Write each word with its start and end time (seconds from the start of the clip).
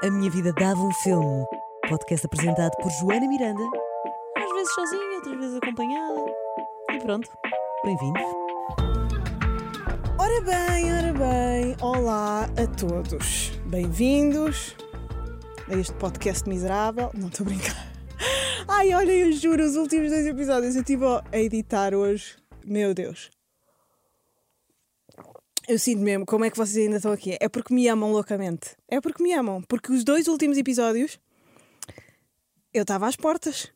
A 0.00 0.10
Minha 0.10 0.30
Vida 0.30 0.52
Dava 0.52 0.80
um 0.80 0.92
Filme. 0.92 1.44
Podcast 1.88 2.24
apresentado 2.24 2.70
por 2.80 2.88
Joana 3.00 3.26
Miranda. 3.26 3.64
Às 4.36 4.52
vezes 4.52 4.72
sozinha, 4.72 5.16
outras 5.16 5.36
vezes 5.38 5.56
acompanhada. 5.56 6.20
E 6.92 6.98
pronto, 7.00 7.28
bem-vindos. 7.84 8.22
Ora 10.16 10.40
bem, 10.42 10.92
ora 10.92 11.12
bem, 11.12 11.76
olá 11.80 12.44
a 12.44 12.66
todos. 12.76 13.50
Bem-vindos 13.66 14.76
a 15.68 15.74
este 15.74 15.94
podcast 15.94 16.48
miserável. 16.48 17.10
Não 17.14 17.26
estou 17.26 17.44
a 17.44 17.48
brincar. 17.48 17.92
Ai, 18.68 18.94
olha, 18.94 19.10
eu 19.10 19.32
juro, 19.32 19.64
os 19.64 19.74
últimos 19.74 20.10
dois 20.10 20.26
episódios 20.26 20.76
eu 20.76 20.82
estive 20.82 21.04
a 21.06 21.38
editar 21.38 21.92
hoje. 21.92 22.36
Meu 22.64 22.94
Deus. 22.94 23.30
Eu 25.68 25.78
sinto 25.78 26.00
mesmo, 26.00 26.24
como 26.24 26.46
é 26.46 26.50
que 26.50 26.56
vocês 26.56 26.78
ainda 26.78 26.96
estão 26.96 27.12
aqui? 27.12 27.36
É 27.38 27.46
porque 27.46 27.74
me 27.74 27.86
amam 27.88 28.10
loucamente. 28.10 28.70
É 28.88 29.02
porque 29.02 29.22
me 29.22 29.34
amam. 29.34 29.60
Porque 29.68 29.92
os 29.92 30.02
dois 30.02 30.26
últimos 30.26 30.56
episódios 30.56 31.20
eu 32.72 32.82
estava 32.82 33.06
às 33.06 33.16
portas. 33.16 33.70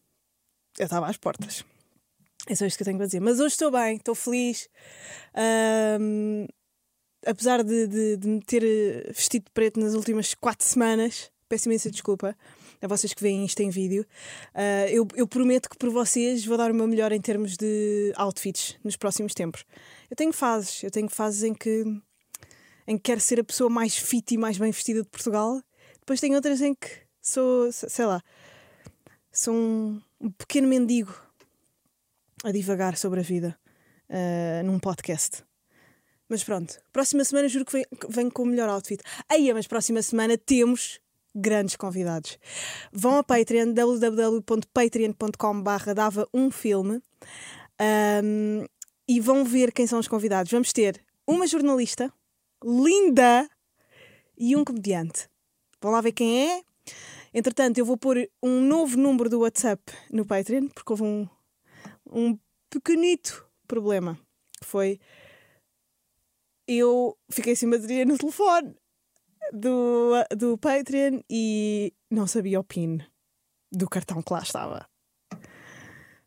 Eu 0.78 0.84
estava 0.84 1.06
às 1.06 1.18
portas. 1.18 1.62
É 2.48 2.54
só 2.54 2.64
isto 2.64 2.78
que 2.78 2.82
eu 2.82 2.86
tenho 2.86 2.96
para 2.96 3.06
dizer. 3.06 3.20
Mas 3.20 3.38
hoje 3.40 3.52
estou 3.52 3.70
bem, 3.70 3.96
estou 3.96 4.14
feliz. 4.14 4.70
Ahm, 5.34 6.46
apesar 7.26 7.62
de, 7.62 7.86
de, 7.86 8.16
de 8.16 8.26
me 8.26 8.40
ter 8.40 8.62
vestido 9.12 9.44
de 9.44 9.50
preto 9.50 9.78
nas 9.78 9.92
últimas 9.92 10.32
quatro 10.32 10.66
semanas, 10.66 11.30
peço 11.46 11.68
imensa 11.68 11.90
desculpa 11.90 12.34
a 12.82 12.88
vocês 12.88 13.14
que 13.14 13.22
veem 13.22 13.44
isto 13.44 13.60
em 13.60 13.70
vídeo. 13.70 14.04
Ah, 14.54 14.86
eu, 14.88 15.06
eu 15.14 15.26
prometo 15.26 15.70
que 15.70 15.78
por 15.78 15.88
vocês 15.90 16.44
vou 16.44 16.58
dar 16.58 16.70
o 16.70 16.74
meu 16.74 16.86
melhor 16.86 17.12
em 17.12 17.20
termos 17.20 17.56
de 17.56 18.12
outfits 18.16 18.76
nos 18.84 18.96
próximos 18.96 19.32
tempos. 19.32 19.64
Eu 20.10 20.16
tenho 20.16 20.32
fases, 20.32 20.82
eu 20.82 20.90
tenho 20.90 21.08
fases 21.08 21.44
em 21.44 21.54
que, 21.54 21.84
em 22.86 22.96
que 22.96 23.02
quero 23.04 23.20
ser 23.20 23.40
a 23.40 23.44
pessoa 23.44 23.70
mais 23.70 23.96
fit 23.96 24.34
e 24.34 24.38
mais 24.38 24.58
bem 24.58 24.72
vestida 24.72 25.02
de 25.02 25.08
Portugal. 25.08 25.62
Depois 26.00 26.20
tenho 26.20 26.34
outras 26.34 26.60
em 26.60 26.74
que 26.74 26.88
sou, 27.22 27.70
sei 27.72 28.04
lá, 28.04 28.20
sou 29.32 29.54
um, 29.54 30.02
um 30.20 30.30
pequeno 30.30 30.66
mendigo 30.66 31.14
a 32.44 32.50
divagar 32.50 32.96
sobre 32.96 33.20
a 33.20 33.22
vida 33.22 33.56
ah, 34.10 34.62
num 34.64 34.78
podcast. 34.80 35.44
Mas 36.28 36.42
pronto, 36.42 36.80
próxima 36.90 37.24
semana 37.24 37.46
juro 37.46 37.64
que 37.64 37.72
venho, 37.72 37.86
venho 38.08 38.32
com 38.32 38.42
o 38.42 38.46
melhor 38.46 38.68
outfit. 38.68 39.02
Aí, 39.28 39.52
mas 39.52 39.66
próxima 39.66 40.00
semana 40.00 40.36
temos 40.38 40.98
grandes 41.34 41.76
convidados. 41.76 42.38
Vão 42.92 43.16
a 43.16 43.24
Patreon, 43.24 43.72
www.patreon.com 43.72 45.62
barra 45.62 45.94
dava 45.94 46.28
um 46.32 46.50
filme 46.50 47.00
um, 48.22 48.66
e 49.08 49.20
vão 49.20 49.44
ver 49.44 49.72
quem 49.72 49.86
são 49.86 49.98
os 49.98 50.08
convidados. 50.08 50.52
Vamos 50.52 50.72
ter 50.72 51.02
uma 51.26 51.46
jornalista 51.46 52.12
linda 52.64 53.48
e 54.36 54.56
um 54.56 54.64
comediante. 54.64 55.28
Vão 55.80 55.92
lá 55.92 56.00
ver 56.00 56.12
quem 56.12 56.50
é. 56.50 56.62
Entretanto, 57.34 57.78
eu 57.78 57.84
vou 57.84 57.96
pôr 57.96 58.28
um 58.42 58.60
novo 58.60 58.96
número 58.96 59.30
do 59.30 59.40
WhatsApp 59.40 59.82
no 60.10 60.26
Patreon, 60.26 60.68
porque 60.68 60.92
houve 60.92 61.02
um, 61.02 61.28
um 62.10 62.38
pequenito 62.68 63.46
problema. 63.66 64.18
Que 64.60 64.66
foi. 64.66 65.00
Eu 66.68 67.16
fiquei 67.30 67.56
sem 67.56 67.68
bateria 67.68 68.04
no 68.04 68.16
telefone 68.16 68.74
do, 69.52 70.12
do 70.36 70.56
Patreon 70.56 71.20
e 71.28 71.92
não 72.10 72.26
sabia 72.26 72.58
o 72.58 72.64
PIN 72.64 72.98
do 73.70 73.88
cartão 73.88 74.22
que 74.22 74.32
lá 74.32 74.40
estava. 74.40 74.88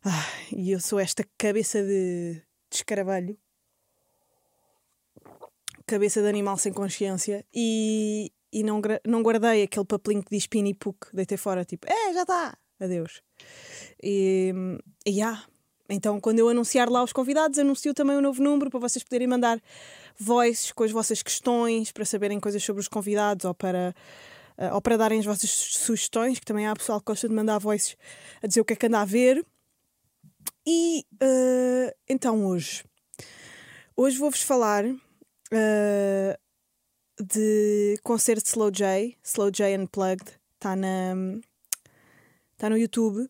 Ah, 0.04 0.26
e 0.52 0.70
eu 0.70 0.80
sou 0.80 1.00
esta 1.00 1.24
cabeça 1.36 1.82
de, 1.82 2.34
de 2.70 2.76
escaravelho, 2.76 3.36
cabeça 5.84 6.22
de 6.22 6.28
animal 6.28 6.56
sem 6.56 6.72
consciência, 6.72 7.44
e, 7.52 8.32
e 8.52 8.62
não, 8.62 8.80
não 9.04 9.22
guardei 9.22 9.64
aquele 9.64 9.84
papelinho 9.84 10.22
que 10.22 10.30
diz 10.30 10.46
PIN 10.46 10.66
e 10.66 10.74
PUC, 10.74 11.08
deitei 11.12 11.36
fora, 11.36 11.64
tipo, 11.64 11.86
é, 11.90 12.12
já 12.12 12.22
está, 12.22 12.56
adeus. 12.78 13.20
E, 14.00 14.52
e 15.04 15.20
ah, 15.22 15.44
então 15.88 16.20
quando 16.20 16.38
eu 16.38 16.48
anunciar 16.48 16.88
lá 16.88 17.02
os 17.02 17.12
convidados, 17.12 17.58
anuncio 17.58 17.94
também 17.94 18.16
o 18.16 18.20
novo 18.20 18.42
número 18.42 18.70
para 18.70 18.80
vocês 18.80 19.02
poderem 19.02 19.26
mandar 19.26 19.60
voices 20.18 20.72
com 20.72 20.84
as 20.84 20.90
vossas 20.90 21.22
questões, 21.22 21.92
para 21.92 22.04
saberem 22.04 22.40
coisas 22.40 22.62
sobre 22.62 22.80
os 22.80 22.88
convidados 22.88 23.44
ou 23.44 23.54
para, 23.54 23.94
eh, 24.58 24.72
ou 24.72 24.80
para 24.80 24.96
darem 24.96 25.20
as 25.20 25.26
vossas 25.26 25.50
sugestões, 25.50 26.38
que 26.38 26.46
também 26.46 26.66
há 26.66 26.74
pessoal 26.74 27.00
que 27.00 27.06
gosta 27.06 27.28
de 27.28 27.34
mandar 27.34 27.58
voices 27.58 27.96
a 28.42 28.46
dizer 28.46 28.60
o 28.60 28.64
que 28.64 28.72
é 28.72 28.76
que 28.76 28.86
anda 28.86 29.00
a 29.00 29.04
ver. 29.04 29.44
E 30.66 31.04
eh, 31.20 31.96
então 32.08 32.44
hoje, 32.46 32.84
hoje 33.96 34.18
vou-vos 34.18 34.42
falar 34.42 34.84
eh, 35.52 36.38
de 37.20 37.98
concerto 38.02 38.42
de 38.42 38.48
Slow 38.48 38.70
J, 38.70 39.16
Slow 39.22 39.50
J 39.50 39.76
Unplugged, 39.76 40.38
está 40.54 40.74
está 42.56 42.70
no 42.70 42.76
YouTube, 42.76 43.28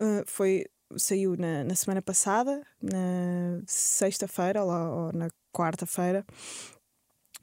eh, 0.00 0.24
foi 0.26 0.66
saiu 0.98 1.36
na, 1.36 1.64
na 1.64 1.74
semana 1.74 2.00
passada, 2.02 2.64
na 2.80 3.62
sexta-feira 3.66 4.64
ou, 4.64 5.12
na 5.12 5.28
quarta-feira 5.52 6.24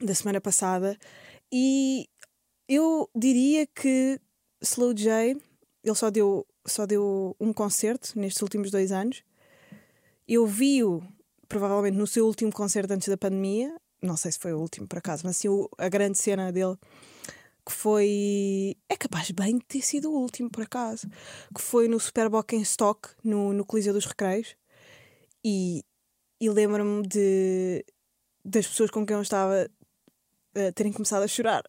da 0.00 0.14
semana 0.14 0.40
passada, 0.40 0.96
e 1.52 2.08
eu 2.68 3.08
diria 3.14 3.66
que 3.66 4.20
Slow 4.62 4.94
J 4.94 5.36
ele 5.82 5.94
só 5.94 6.10
deu, 6.10 6.46
só 6.66 6.86
deu 6.86 7.34
um 7.40 7.52
concerto 7.52 8.18
nestes 8.18 8.42
últimos 8.42 8.70
dois 8.70 8.92
anos. 8.92 9.22
Eu 10.28 10.46
vi-o 10.46 11.02
provavelmente 11.48 11.96
no 11.96 12.06
seu 12.06 12.26
último 12.26 12.52
concerto 12.52 12.92
antes 12.92 13.08
da 13.08 13.16
pandemia, 13.16 13.74
não 14.02 14.16
sei 14.16 14.30
se 14.32 14.38
foi 14.38 14.52
o 14.52 14.60
último 14.60 14.86
por 14.86 14.98
acaso, 14.98 15.22
mas 15.26 15.42
o- 15.44 15.68
a 15.76 15.88
grande 15.88 16.16
cena 16.18 16.52
dele 16.52 16.76
que 17.64 17.72
foi. 17.72 18.76
É 18.88 18.96
capaz 18.96 19.30
bem 19.30 19.58
de 19.58 19.64
ter 19.64 19.82
sido 19.82 20.10
o 20.10 20.18
último, 20.20 20.50
por 20.50 20.62
acaso. 20.62 21.08
Que 21.54 21.60
foi 21.60 21.88
no 21.88 21.98
Superboc 22.00 22.52
em 22.52 22.62
Stock, 22.62 23.08
no, 23.24 23.52
no 23.52 23.64
Coliseu 23.64 23.92
dos 23.92 24.06
Recreios. 24.06 24.56
E, 25.44 25.82
e 26.40 26.50
lembro-me 26.50 27.06
de 27.06 27.84
das 28.44 28.66
pessoas 28.66 28.90
com 28.90 29.04
quem 29.04 29.16
eu 29.16 29.22
estava 29.22 29.70
eh, 30.54 30.72
terem 30.72 30.92
começado 30.92 31.22
a 31.22 31.28
chorar 31.28 31.62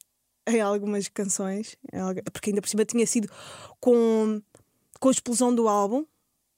em 0.48 0.62
algumas 0.62 1.08
canções, 1.10 1.78
porque 2.32 2.50
ainda 2.50 2.62
por 2.62 2.70
cima 2.70 2.86
tinha 2.86 3.06
sido 3.06 3.28
com, 3.80 4.42
com 5.00 5.10
a 5.10 5.12
explosão 5.12 5.54
do 5.54 5.68
álbum, 5.68 6.06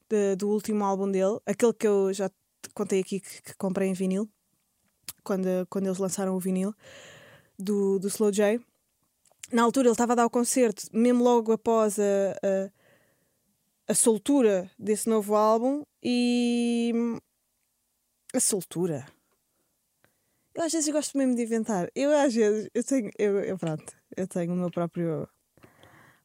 de- 0.10 0.36
do 0.36 0.50
último 0.50 0.84
álbum 0.86 1.10
dele, 1.12 1.40
aquele 1.46 1.74
que 1.74 1.88
eu 1.88 2.14
já 2.14 2.30
te 2.30 2.70
contei 2.74 3.02
aqui 3.02 3.20
que, 3.20 3.42
que 3.42 3.56
comprei 3.56 3.90
em 3.90 3.94
vinil, 3.94 4.30
quando, 5.24 5.48
quando 5.70 5.88
eles 5.88 5.98
lançaram 5.98 6.36
o 6.36 6.40
vinil 6.40 6.74
do, 7.58 8.00
do 8.00 8.08
Slow 8.08 8.32
J 8.32 8.60
na 9.54 9.62
altura 9.62 9.88
ele 9.88 9.94
estava 9.94 10.14
a 10.14 10.16
dar 10.16 10.26
o 10.26 10.30
concerto, 10.30 10.88
mesmo 10.92 11.24
logo 11.24 11.52
após 11.52 12.00
a, 12.00 12.04
a, 12.44 12.72
a 13.92 13.94
soltura 13.94 14.70
desse 14.80 15.08
novo 15.08 15.36
álbum 15.36 15.84
e 16.02 16.92
a 18.34 18.40
soltura. 18.40 19.06
Eu 20.56 20.64
às 20.64 20.72
vezes 20.72 20.92
gosto 20.92 21.18
mesmo 21.18 21.36
de 21.36 21.44
inventar. 21.44 21.90
Eu 21.96 22.12
às 22.12 22.34
vezes 22.34 22.68
eu 22.74 22.84
tenho, 22.84 23.12
eu, 23.18 23.40
eu 23.42 23.58
pronto, 23.58 23.96
eu 24.18 24.28
tenho 24.28 24.54
o 24.54 24.56
meu 24.56 24.72
próprio 24.72 25.28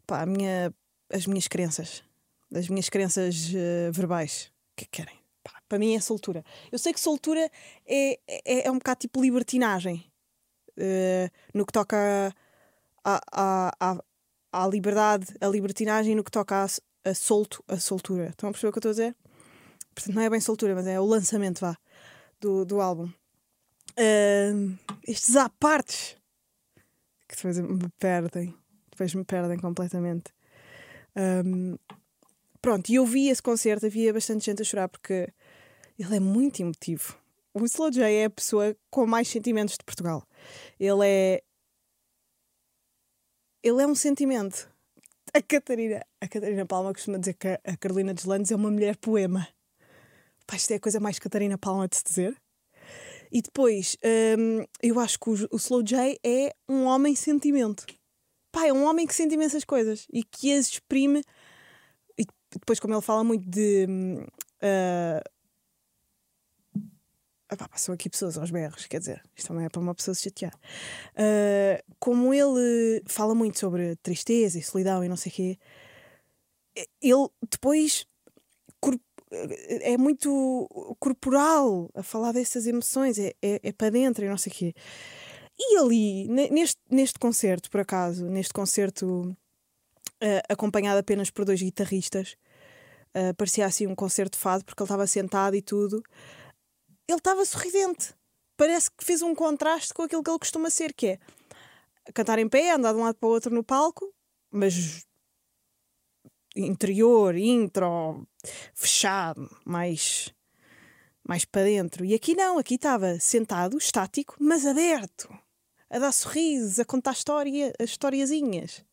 pá, 0.06 0.22
a 0.22 0.26
minha, 0.26 0.74
as 1.12 1.26
minhas 1.26 1.46
crenças, 1.48 2.02
as 2.54 2.68
minhas 2.68 2.88
crenças 2.88 3.52
eh, 3.54 3.90
verbais. 3.92 4.50
O 4.72 4.76
que 4.76 4.84
que 4.86 5.02
querem? 5.02 5.18
Pá, 5.44 5.60
para 5.68 5.78
mim 5.78 5.94
é 5.94 6.00
soltura. 6.00 6.42
Eu 6.72 6.78
sei 6.78 6.92
que 6.94 7.00
soltura 7.00 7.50
é, 7.86 8.18
é, 8.26 8.66
é 8.66 8.70
um 8.70 8.78
bocado 8.78 9.00
tipo 9.00 9.20
libertinagem. 9.20 10.10
eh, 10.78 11.30
no 11.54 11.66
que 11.66 11.72
toca 11.72 11.96
à, 11.96 12.32
à, 13.04 13.20
à, 13.80 14.02
à 14.52 14.68
liberdade, 14.68 15.26
à 15.40 15.48
libertinagem 15.48 16.14
no 16.14 16.24
que 16.24 16.30
toca 16.30 16.64
a, 16.64 17.10
a 17.10 17.14
solto, 17.14 17.62
a 17.68 17.76
soltura. 17.78 18.28
Estão 18.28 18.48
a 18.48 18.52
perceber 18.52 18.68
o 18.68 18.72
que 18.72 18.78
eu 18.78 18.90
estou 18.90 18.90
a 18.90 18.92
dizer? 18.92 19.16
Portanto, 19.94 20.14
não 20.14 20.22
é 20.22 20.30
bem 20.30 20.40
soltura, 20.40 20.74
mas 20.74 20.86
é 20.86 21.00
o 21.00 21.04
lançamento 21.04 21.60
vá, 21.60 21.76
do, 22.40 22.64
do 22.64 22.80
álbum. 22.80 23.10
Ahm, 23.96 24.76
estes 25.06 25.34
à 25.34 25.48
partes 25.48 26.16
que 27.28 27.36
depois 27.36 27.58
me 27.58 27.88
perdem, 27.98 28.54
depois 28.90 29.14
me 29.14 29.24
perdem 29.24 29.58
completamente. 29.58 30.32
Ahm, 31.16 31.76
pronto, 32.62 32.88
e 32.90 32.94
eu 32.94 33.04
vi 33.04 33.28
esse 33.28 33.42
concerto, 33.42 33.86
havia 33.86 34.12
bastante 34.12 34.44
gente 34.44 34.62
a 34.62 34.64
chorar 34.64 34.88
porque 34.88 35.28
ele 35.98 36.16
é 36.16 36.20
muito 36.20 36.60
emotivo. 36.60 37.16
O 37.52 37.64
Slow 37.64 37.90
J 37.90 38.04
é 38.04 38.26
a 38.26 38.30
pessoa 38.30 38.76
com 38.88 39.04
mais 39.04 39.26
sentimentos 39.26 39.76
de 39.76 39.84
Portugal. 39.84 40.22
Ele 40.78 41.04
é 41.04 41.42
ele 43.62 43.82
é 43.82 43.86
um 43.86 43.94
sentimento. 43.94 44.70
A 45.34 45.42
Catarina, 45.42 46.04
a 46.20 46.28
Catarina 46.28 46.64
Palma 46.64 46.92
costuma 46.92 47.18
dizer 47.18 47.34
que 47.34 47.48
a 47.48 47.76
Carolina 47.76 48.14
Deslandes 48.14 48.50
é 48.50 48.56
uma 48.56 48.70
mulher 48.70 48.96
poema. 48.96 49.46
Pá, 50.46 50.56
isto 50.56 50.70
é 50.70 50.76
a 50.76 50.80
coisa 50.80 50.98
mais 50.98 51.18
Catarina 51.18 51.58
Palma 51.58 51.86
de 51.86 51.96
se 51.96 52.04
dizer. 52.04 52.36
E 53.30 53.42
depois, 53.42 53.96
hum, 54.38 54.64
eu 54.82 54.98
acho 54.98 55.18
que 55.18 55.28
o, 55.28 55.34
o 55.52 55.56
Slow 55.56 55.82
J 55.82 56.18
é 56.24 56.54
um 56.68 56.84
homem 56.84 57.14
sentimento. 57.14 57.84
Pá, 58.50 58.66
é 58.66 58.72
um 58.72 58.84
homem 58.84 59.06
que 59.06 59.14
sente 59.14 59.34
imensas 59.34 59.64
coisas 59.64 60.06
e 60.10 60.24
que 60.24 60.52
as 60.52 60.68
exprime. 60.68 61.22
E 62.18 62.24
depois, 62.50 62.80
como 62.80 62.94
ele 62.94 63.02
fala 63.02 63.22
muito 63.22 63.48
de. 63.48 63.86
ah, 64.62 65.22
Epá, 67.50 67.68
aqui 67.92 68.10
pessoas 68.10 68.36
aos 68.36 68.50
berros, 68.50 68.86
quer 68.86 68.98
dizer, 68.98 69.22
isto 69.34 69.48
também 69.48 69.64
é 69.64 69.68
para 69.70 69.80
uma 69.80 69.94
pessoa 69.94 70.14
se 70.14 70.24
chatear. 70.24 70.54
Uh, 71.14 71.82
como 71.98 72.34
ele 72.34 73.02
fala 73.06 73.34
muito 73.34 73.58
sobre 73.58 73.96
tristeza 73.96 74.58
e 74.58 74.62
solidão 74.62 75.02
e 75.02 75.08
não 75.08 75.16
sei 75.16 75.32
o 75.32 75.34
quê, 75.34 75.58
ele 77.00 77.28
depois 77.50 78.06
é 79.82 79.96
muito 79.96 80.96
corporal 80.98 81.90
a 81.94 82.02
falar 82.02 82.32
dessas 82.32 82.66
emoções, 82.66 83.18
é, 83.18 83.34
é, 83.42 83.60
é 83.62 83.72
para 83.72 83.90
dentro 83.90 84.24
e 84.24 84.28
não 84.28 84.38
sei 84.38 84.52
o 84.52 84.54
quê. 84.54 84.74
E 85.58 85.76
ali, 85.76 86.28
neste, 86.28 86.80
neste 86.88 87.18
concerto, 87.18 87.70
por 87.70 87.80
acaso, 87.80 88.26
neste 88.26 88.52
concerto 88.52 89.36
uh, 90.22 90.42
acompanhado 90.48 90.98
apenas 90.98 91.30
por 91.30 91.44
dois 91.44 91.60
guitarristas, 91.60 92.36
uh, 93.14 93.34
parecia 93.36 93.66
assim 93.66 93.86
um 93.86 93.94
concerto 93.94 94.36
de 94.36 94.42
fado, 94.42 94.64
porque 94.64 94.80
ele 94.80 94.86
estava 94.86 95.06
sentado 95.06 95.56
e 95.56 95.62
tudo, 95.62 96.02
ele 97.08 97.18
estava 97.18 97.44
sorridente. 97.44 98.14
Parece 98.56 98.90
que 98.90 99.04
fez 99.04 99.22
um 99.22 99.34
contraste 99.34 99.94
com 99.94 100.02
aquilo 100.02 100.22
que 100.22 100.30
ele 100.30 100.38
costuma 100.38 100.68
ser, 100.68 100.92
que 100.92 101.06
é 101.06 101.18
cantar 102.12 102.38
em 102.38 102.48
pé, 102.48 102.72
andar 102.72 102.92
de 102.92 102.98
um 102.98 103.04
lado 103.04 103.16
para 103.16 103.28
o 103.28 103.32
outro 103.32 103.54
no 103.54 103.64
palco, 103.64 104.12
mas 104.50 105.06
interior, 106.56 107.36
intro, 107.36 108.26
fechado, 108.74 109.48
mais, 109.64 110.34
mais 111.26 111.44
para 111.44 111.64
dentro. 111.64 112.04
E 112.04 112.14
aqui 112.14 112.34
não, 112.34 112.58
aqui 112.58 112.74
estava 112.74 113.18
sentado, 113.20 113.78
estático, 113.78 114.36
mas 114.40 114.66
aberto, 114.66 115.28
a 115.88 115.98
dar 115.98 116.12
sorrisos, 116.12 116.78
a 116.78 116.84
contar 116.84 117.12
história, 117.12 117.72
as 117.78 117.90
historiazinhas. 117.90 118.84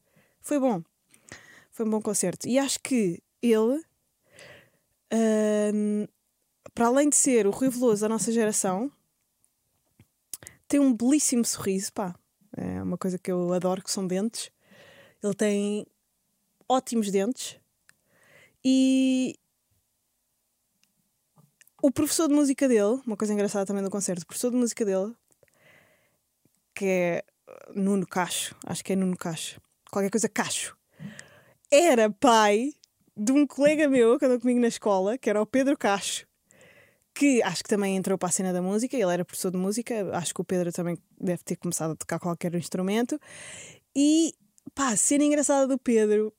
Foi 0.42 0.60
bom. 0.60 0.84
Foi 1.72 1.86
um 1.86 1.90
bom 1.90 2.02
concerto. 2.02 2.48
E 2.48 2.60
acho 2.60 2.80
que 2.80 3.22
ele, 3.42 3.84
hum, 5.74 6.08
para 6.76 6.88
além 6.88 7.08
de 7.10 7.16
ser 7.16 7.48
o 7.48 7.52
Rui 7.52 7.70
Veloso 7.70 8.02
da 8.02 8.10
nossa 8.10 8.34
geração, 8.34 8.92
tem 10.68 10.80
um 10.80 10.94
belíssimo 10.94 11.46
sorriso, 11.46 11.94
pá. 11.94 12.14
É 12.58 12.84
uma 12.84 12.98
coisa 12.98 13.18
que 13.18 13.32
eu 13.32 13.54
adoro, 13.54 13.82
que 13.82 13.92
são 13.92 14.06
dentes. 14.06 14.52
Ele 15.24 15.34
tem 15.34 15.88
ótimos 16.68 17.10
dentes. 17.10 17.58
E 18.64 19.40
o 21.82 21.92
professor 21.92 22.28
de 22.28 22.34
música 22.34 22.68
dele, 22.68 23.02
uma 23.06 23.16
coisa 23.16 23.34
engraçada 23.34 23.66
também 23.66 23.84
do 23.84 23.90
concerto, 23.90 24.24
o 24.24 24.26
professor 24.26 24.52
de 24.52 24.58
música 24.58 24.84
dele, 24.84 25.14
que 26.74 26.86
é 26.86 27.24
Nuno 27.74 28.06
Cacho, 28.06 28.56
acho 28.66 28.84
que 28.84 28.94
é 28.94 28.96
Nuno 28.96 29.16
Cacho, 29.16 29.62
qualquer 29.92 30.10
coisa 30.10 30.28
Cacho, 30.28 30.76
era 31.70 32.10
pai 32.10 32.74
de 33.16 33.32
um 33.32 33.46
colega 33.46 33.88
meu 33.88 34.18
que 34.18 34.26
andou 34.26 34.40
comigo 34.40 34.60
na 34.60 34.68
escola, 34.68 35.18
que 35.18 35.30
era 35.30 35.42
o 35.42 35.46
Pedro 35.46 35.78
Cacho, 35.78 36.26
que 37.16 37.42
acho 37.42 37.64
que 37.64 37.70
também 37.70 37.96
entrou 37.96 38.18
para 38.18 38.28
a 38.28 38.32
cena 38.32 38.52
da 38.52 38.62
música, 38.62 38.96
ele 38.98 39.12
era 39.12 39.24
professor 39.24 39.50
de 39.50 39.58
música, 39.58 40.16
acho 40.18 40.34
que 40.34 40.42
o 40.42 40.44
Pedro 40.44 40.72
também 40.74 40.98
deve 41.20 41.42
ter 41.44 41.56
começado 41.56 41.92
a 41.92 41.96
tocar 41.96 42.20
qualquer 42.20 42.54
instrumento. 42.56 43.18
E 43.96 44.34
pá, 44.76 44.96
cena 44.98 45.24
engraçada 45.24 45.66
do 45.66 45.80
Pedro, 45.80 46.34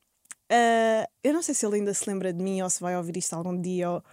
uh, 0.52 1.10
eu 1.24 1.32
não 1.32 1.42
sei 1.42 1.54
se 1.54 1.64
ele 1.64 1.76
ainda 1.76 1.94
se 1.94 2.08
lembra 2.08 2.30
de 2.30 2.42
mim 2.42 2.60
ou 2.60 2.68
se 2.68 2.80
vai 2.80 2.94
ouvir 2.94 3.16
isto 3.16 3.32
algum 3.32 3.58
dia, 3.58 3.90
ou... 3.90 4.04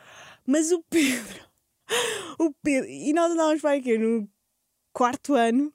mas 0.48 0.71
o 0.71 0.81
Pedro, 0.89 1.45
o 2.39 2.54
Pedro, 2.63 2.89
e 2.89 3.12
nós 3.12 3.30
andávamos 3.31 3.62
para 3.62 3.77
aqui 3.77 3.98
no 3.98 4.27
quarto 4.94 5.36
ano, 5.36 5.74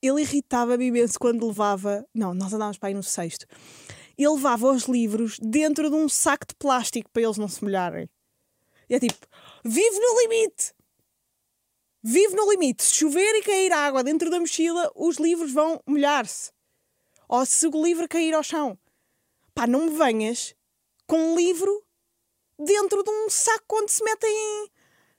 ele 0.00 0.22
irritava-me 0.22 0.86
imenso 0.86 1.18
quando 1.18 1.46
levava, 1.46 2.06
não, 2.14 2.32
nós 2.32 2.54
andávamos 2.54 2.78
para 2.78 2.88
aí 2.88 2.94
no 2.94 3.02
sexto, 3.02 3.46
ele 4.16 4.28
levava 4.30 4.70
os 4.70 4.84
livros 4.84 5.38
dentro 5.40 5.90
de 5.90 5.96
um 5.96 6.08
saco 6.08 6.46
de 6.48 6.54
plástico 6.54 7.10
para 7.10 7.22
eles 7.22 7.36
não 7.36 7.48
se 7.48 7.62
molharem. 7.62 8.08
E 8.88 8.94
é 8.94 9.00
tipo, 9.00 9.26
vive 9.66 9.98
no 9.98 10.20
limite. 10.20 10.74
Vive 12.02 12.34
no 12.36 12.50
limite. 12.50 12.84
Se 12.84 12.94
chover 12.94 13.34
e 13.36 13.42
cair 13.42 13.72
água 13.72 14.04
dentro 14.04 14.30
da 14.30 14.38
mochila, 14.38 14.90
os 14.94 15.16
livros 15.16 15.52
vão 15.52 15.82
molhar-se. 15.86 16.52
Ou 17.28 17.44
se 17.44 17.66
o 17.66 17.82
livro 17.84 18.08
cair 18.08 18.32
ao 18.34 18.42
chão. 18.42 18.78
Pá, 19.54 19.66
não 19.66 19.86
me 19.86 19.96
venhas 19.96 20.54
com 21.06 21.16
um 21.18 21.36
livro 21.36 21.84
dentro 22.58 23.02
de 23.02 23.10
um 23.10 23.28
saco 23.28 23.76
onde 23.76 23.90
se 23.90 24.04
metem 24.04 24.70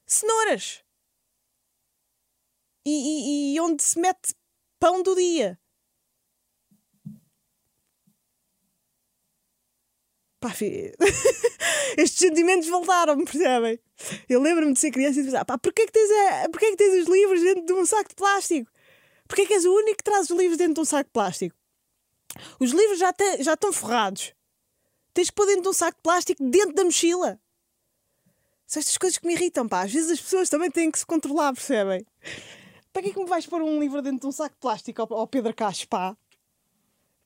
cenouras. 0.06 0.84
E, 2.86 2.92
e, 2.92 3.56
e 3.56 3.60
onde 3.60 3.84
se 3.84 4.00
mete 4.00 4.34
pão 4.80 5.04
do 5.04 5.14
dia. 5.16 5.60
Pá, 10.40 10.50
filho. 10.52 10.94
estes 11.98 12.20
sentimentos 12.20 12.68
voltaram-me, 12.68 13.26
percebem? 13.26 13.80
Eu 14.30 14.40
lembro-me 14.40 14.74
de 14.74 14.80
ser 14.80 14.92
criança 14.92 15.20
e 15.20 15.24
de 15.24 15.30
pensar, 15.30 15.46
pá, 15.46 15.58
porquê 15.58 15.86
que, 15.86 15.92
tens 15.92 16.12
a, 16.12 16.50
porquê 16.50 16.72
que 16.72 16.78
tens 16.78 17.04
os 17.04 17.10
livros 17.10 17.42
dentro 17.42 17.66
de 17.66 17.74
um 17.74 17.86
saco 17.86 18.10
de 18.10 18.16
plástico? 18.16 18.72
Porquê 19.28 19.46
que 19.46 19.54
és 19.54 19.66
o 19.66 19.74
único 19.74 19.98
que 19.98 20.04
traz 20.04 20.30
os 20.30 20.38
livros 20.38 20.58
dentro 20.58 20.76
de 20.76 20.80
um 20.82 20.86
saco 20.86 21.06
de 21.06 21.12
plástico? 21.12 21.56
Os 22.60 22.72
livros 22.72 23.00
já, 23.00 23.12
te, 23.12 23.44
já 23.44 23.54
estão 23.54 23.74
forrados. 23.74 24.34
Tens 25.14 25.30
que 25.30 25.36
pôr 25.36 25.48
dentro 25.48 25.64
de 25.64 25.70
um 25.70 25.74
saco 25.74 25.98
de 25.98 26.04
plástico 26.04 26.44
dentro 26.44 26.74
da 26.74 26.84
mochila. 26.84 27.40
São 28.68 28.80
estas 28.80 28.98
coisas 28.98 29.18
que 29.18 29.26
me 29.26 29.34
irritam, 29.34 29.68
pá. 29.68 29.84
Às 29.84 29.92
vezes 29.92 30.12
as 30.12 30.22
pessoas 30.22 30.50
também 30.50 30.70
têm 30.70 30.92
que 30.92 31.00
se 31.00 31.06
controlar, 31.06 31.54
percebem? 31.54 32.06
Para 32.94 33.02
que 33.02 33.10
é 33.10 33.14
que 33.14 33.20
me 33.20 33.26
vais 33.26 33.48
pôr 33.48 33.62
um 33.62 33.80
livro 33.80 34.02
dentro 34.02 34.20
de 34.20 34.28
um 34.28 34.32
saco 34.32 34.54
de 34.54 34.60
plástico 34.60 35.02
ao, 35.02 35.14
ao 35.22 35.28
Pedro 35.28 35.54
Cacho, 35.54 35.88
pá? 35.88 36.16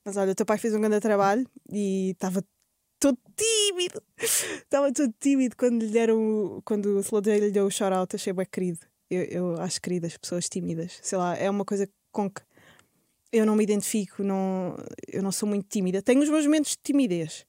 Mas 0.04 0.16
olha, 0.16 0.32
o 0.32 0.34
teu 0.34 0.46
pai 0.46 0.58
fez 0.58 0.74
um 0.74 0.80
grande 0.80 1.00
trabalho 1.00 1.46
e 1.70 2.10
estava 2.10 2.42
todo 3.02 3.18
tímido. 3.36 4.00
Estava 4.16 4.92
todo 4.92 5.12
tímido 5.18 5.56
quando 5.56 5.82
lhe 5.82 5.90
deram. 5.90 6.62
Quando 6.64 6.96
o 6.96 7.00
Slowday 7.00 7.40
lhe 7.40 7.50
deu 7.50 7.66
o 7.66 7.70
shout-out. 7.70 8.14
Achei 8.14 8.32
bem 8.32 8.46
querido. 8.46 8.78
Eu, 9.10 9.24
eu 9.24 9.60
acho 9.60 9.82
querido 9.82 10.06
as 10.06 10.16
pessoas 10.16 10.48
tímidas. 10.48 11.00
Sei 11.02 11.18
lá, 11.18 11.36
é 11.36 11.50
uma 11.50 11.64
coisa 11.64 11.90
com 12.12 12.30
que 12.30 12.42
eu 13.32 13.44
não 13.44 13.56
me 13.56 13.64
identifico. 13.64 14.22
Não, 14.22 14.76
eu 15.08 15.20
não 15.20 15.32
sou 15.32 15.48
muito 15.48 15.66
tímida. 15.68 16.00
Tenho 16.00 16.22
os 16.22 16.28
meus 16.28 16.46
momentos 16.46 16.70
de 16.70 16.78
timidez. 16.80 17.44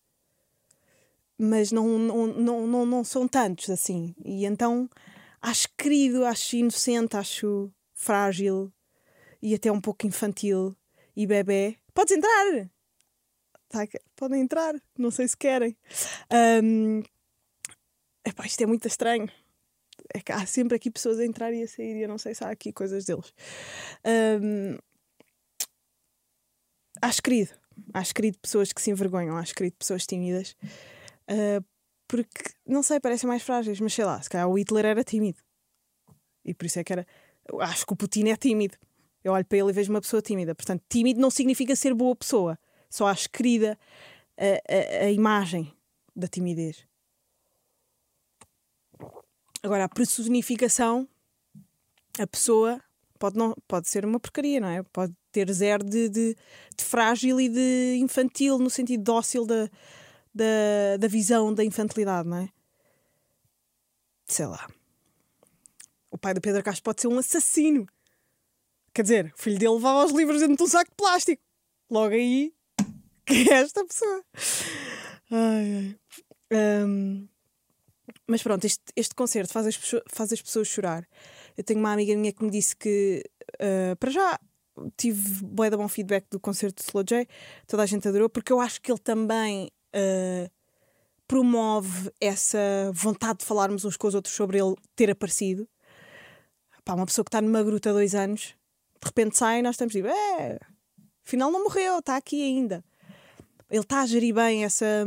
Mas 1.37 1.71
não, 1.71 1.99
não, 1.99 2.27
não, 2.27 2.67
não, 2.67 2.85
não 2.85 3.03
são 3.03 3.27
tantos 3.27 3.69
assim. 3.69 4.15
E 4.25 4.45
então 4.45 4.89
acho 5.39 5.67
querido, 5.77 6.25
acho 6.25 6.55
inocente, 6.55 7.15
acho 7.15 7.71
frágil 7.93 8.71
e 9.41 9.53
até 9.53 9.71
um 9.71 9.81
pouco 9.81 10.07
infantil 10.07 10.75
e 11.15 11.27
bebê. 11.27 11.77
Podes 11.93 12.15
entrar! 12.17 12.72
Tá, 13.73 13.87
podem 14.15 14.41
entrar, 14.41 14.75
não 14.97 15.09
sei 15.09 15.27
se 15.27 15.35
querem. 15.35 15.75
Um, 16.63 17.01
epá, 18.23 18.45
isto 18.45 18.61
é 18.61 18.67
muito 18.67 18.87
estranho. 18.87 19.27
É 20.13 20.19
que 20.19 20.31
há 20.31 20.45
sempre 20.45 20.75
aqui 20.75 20.91
pessoas 20.91 21.19
a 21.19 21.25
entrar 21.25 21.51
e 21.53 21.63
a 21.63 21.67
sair 21.67 21.97
e 21.97 22.03
eu 22.03 22.07
não 22.07 22.17
sei 22.17 22.35
se 22.35 22.43
há 22.43 22.49
aqui 22.49 22.71
coisas 22.71 23.05
deles. 23.05 23.33
Um, 24.05 24.77
acho 27.01 27.21
querido. 27.21 27.51
Acho 27.91 28.13
querido 28.13 28.37
pessoas 28.37 28.71
que 28.71 28.81
se 28.81 28.91
envergonham, 28.91 29.35
acho 29.37 29.55
querido 29.55 29.75
pessoas 29.77 30.05
tímidas. 30.05 30.55
Uh, 31.27 31.63
porque, 32.07 32.51
não 32.67 32.83
sei, 32.83 32.99
parecem 32.99 33.27
mais 33.27 33.41
frágeis, 33.41 33.79
mas 33.79 33.93
sei 33.93 34.05
lá, 34.05 34.21
se 34.21 34.29
calhar 34.29 34.47
o 34.47 34.57
Hitler 34.57 34.85
era 34.85 35.03
tímido. 35.03 35.39
E 36.45 36.53
por 36.53 36.65
isso 36.65 36.79
é 36.79 36.83
que 36.83 36.93
era. 36.93 37.07
Acho 37.61 37.85
que 37.85 37.93
o 37.93 37.95
Putin 37.95 38.29
é 38.29 38.35
tímido. 38.35 38.77
Eu 39.23 39.31
olho 39.31 39.45
para 39.45 39.57
ele 39.57 39.69
e 39.69 39.73
vejo 39.73 39.91
uma 39.91 40.01
pessoa 40.01 40.21
tímida. 40.21 40.53
Portanto, 40.53 40.83
tímido 40.87 41.19
não 41.19 41.31
significa 41.31 41.75
ser 41.75 41.93
boa 41.95 42.15
pessoa. 42.15 42.59
Só 42.93 43.07
acho 43.07 43.27
querida 43.31 43.75
a, 44.37 45.01
a, 45.01 45.05
a 45.05 45.11
imagem 45.11 45.73
da 46.15 46.27
timidez. 46.27 46.85
Agora, 49.63 49.85
a 49.85 49.89
personificação, 49.89 51.09
a 52.19 52.27
pessoa 52.27 52.79
pode, 53.17 53.35
não, 53.35 53.55
pode 53.67 53.89
ser 53.89 54.05
uma 54.05 54.19
porcaria, 54.19 54.59
não 54.59 54.67
é? 54.67 54.83
Pode 54.83 55.11
ter 55.31 55.51
zero 55.51 55.83
de, 55.83 56.07
de, 56.07 56.35
de 56.77 56.83
frágil 56.83 57.41
e 57.41 57.49
de 57.49 57.97
infantil, 57.99 58.59
no 58.59 58.69
sentido 58.69 59.03
dócil 59.03 59.43
da, 59.47 59.67
da, 60.31 60.97
da 60.99 61.07
visão 61.07 61.51
da 61.51 61.65
infantilidade, 61.65 62.29
não 62.29 62.37
é? 62.37 62.49
Sei 64.27 64.45
lá. 64.45 64.69
O 66.11 66.17
pai 66.19 66.35
do 66.35 66.41
Pedro 66.41 66.61
Castro 66.61 66.83
pode 66.83 67.01
ser 67.01 67.07
um 67.07 67.17
assassino. 67.17 67.87
Quer 68.93 69.01
dizer, 69.01 69.33
o 69.35 69.41
filho 69.41 69.57
dele 69.57 69.73
levava 69.73 70.05
os 70.05 70.11
livros 70.11 70.41
dentro 70.41 70.57
de 70.57 70.63
um 70.63 70.67
saco 70.67 70.91
de 70.91 70.95
plástico. 70.95 71.41
Logo 71.89 72.13
aí 72.13 72.53
que 73.25 73.49
é 73.51 73.55
esta 73.55 73.85
pessoa. 73.85 74.23
Ai, 75.31 75.97
ai. 76.51 76.85
Um, 76.85 77.27
mas 78.27 78.43
pronto, 78.43 78.65
este, 78.65 78.83
este 78.95 79.15
concerto 79.15 79.53
faz 79.53 79.67
as, 79.67 79.79
faz 80.07 80.31
as 80.33 80.41
pessoas 80.41 80.67
chorar. 80.67 81.07
Eu 81.57 81.63
tenho 81.63 81.79
uma 81.79 81.93
amiga 81.93 82.15
minha 82.15 82.33
que 82.33 82.43
me 82.43 82.49
disse 82.49 82.75
que, 82.75 83.23
uh, 83.55 83.95
para 83.97 84.11
já, 84.11 84.39
tive 84.97 85.43
bué 85.43 85.69
de 85.69 85.77
bom 85.77 85.87
feedback 85.87 86.25
do 86.29 86.39
concerto 86.39 86.81
de 86.81 86.89
Slow 86.89 87.03
J, 87.03 87.27
toda 87.67 87.83
a 87.83 87.85
gente 87.85 88.07
adorou, 88.07 88.29
porque 88.29 88.51
eu 88.51 88.59
acho 88.59 88.81
que 88.81 88.91
ele 88.91 88.99
também 88.99 89.71
uh, 89.95 90.51
promove 91.27 92.11
essa 92.19 92.91
vontade 92.93 93.39
de 93.39 93.45
falarmos 93.45 93.85
uns 93.85 93.97
com 93.97 94.07
os 94.07 94.15
outros 94.15 94.35
sobre 94.35 94.59
ele 94.59 94.75
ter 94.95 95.09
aparecido. 95.09 95.67
Pá, 96.83 96.93
uma 96.95 97.05
pessoa 97.05 97.23
que 97.23 97.29
está 97.29 97.41
numa 97.41 97.63
gruta 97.63 97.89
há 97.89 97.93
dois 97.93 98.13
anos, 98.13 98.55
de 99.01 99.05
repente 99.05 99.37
sai 99.37 99.59
e 99.59 99.61
nós 99.61 99.75
estamos 99.75 99.93
tipo, 99.93 100.07
é, 100.07 100.59
afinal 101.25 101.49
não 101.49 101.63
morreu, 101.63 101.99
está 101.99 102.17
aqui 102.17 102.43
ainda 102.43 102.83
ele 103.69 103.81
está 103.81 104.01
a 104.01 104.05
gerir 104.05 104.33
bem 104.33 104.63
essa, 104.63 105.05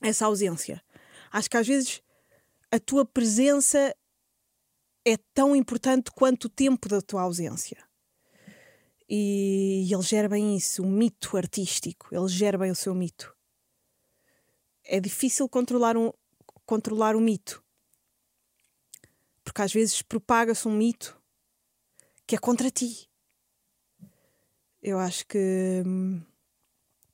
essa 0.00 0.26
ausência. 0.26 0.82
Acho 1.30 1.50
que 1.50 1.56
às 1.56 1.66
vezes 1.66 2.02
a 2.70 2.78
tua 2.78 3.04
presença 3.04 3.94
é 5.04 5.16
tão 5.34 5.56
importante 5.56 6.10
quanto 6.10 6.44
o 6.44 6.50
tempo 6.50 6.88
da 6.88 7.00
tua 7.00 7.22
ausência. 7.22 7.78
E 9.08 9.88
ele 9.90 10.02
gera 10.02 10.28
bem 10.28 10.54
isso, 10.56 10.82
um 10.82 10.90
mito 10.90 11.36
artístico. 11.36 12.08
Ele 12.12 12.28
gera 12.28 12.58
bem 12.58 12.70
o 12.70 12.74
seu 12.74 12.94
mito. 12.94 13.34
É 14.84 15.00
difícil 15.00 15.48
controlar 15.48 15.96
um, 15.96 16.12
controlar 16.66 17.16
o 17.16 17.20
mito. 17.20 17.64
Porque 19.42 19.62
às 19.62 19.72
vezes 19.72 20.02
propaga-se 20.02 20.68
um 20.68 20.76
mito 20.76 21.18
que 22.26 22.36
é 22.36 22.38
contra 22.38 22.70
ti. 22.70 23.08
Eu 24.82 24.98
acho 24.98 25.26
que 25.26 25.82
hum, 25.86 26.22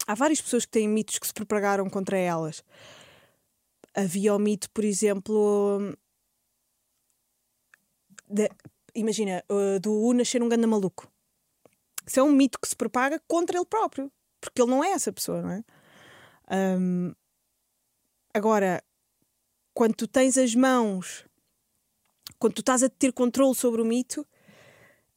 há 0.06 0.14
várias 0.14 0.40
pessoas 0.40 0.64
que 0.64 0.72
têm 0.72 0.88
mitos 0.88 1.18
que 1.18 1.26
se 1.26 1.34
propagaram 1.34 1.88
contra 1.88 2.18
elas. 2.18 2.64
Havia 3.94 4.34
o 4.34 4.38
mito, 4.38 4.70
por 4.70 4.84
exemplo, 4.84 5.78
hum, 5.80 5.92
de, 8.28 8.48
imagina, 8.94 9.44
uh, 9.50 9.78
do 9.80 9.92
U 9.92 10.12
nascer 10.12 10.42
um 10.42 10.48
ganda 10.48 10.66
maluco. 10.66 11.10
Isso 12.06 12.20
é 12.20 12.22
um 12.22 12.32
mito 12.32 12.58
que 12.60 12.68
se 12.68 12.76
propaga 12.76 13.20
contra 13.26 13.56
ele 13.56 13.66
próprio, 13.66 14.12
porque 14.40 14.60
ele 14.60 14.70
não 14.70 14.82
é 14.84 14.90
essa 14.90 15.12
pessoa, 15.12 15.40
não 15.40 15.50
é? 15.50 15.64
Um, 16.50 17.14
agora, 18.34 18.82
quando 19.72 19.94
tu 19.94 20.06
tens 20.06 20.36
as 20.36 20.54
mãos, 20.54 21.24
quando 22.38 22.54
tu 22.54 22.60
estás 22.60 22.82
a 22.82 22.88
ter 22.88 23.12
controle 23.12 23.54
sobre 23.54 23.80
o 23.80 23.84
mito, 23.84 24.26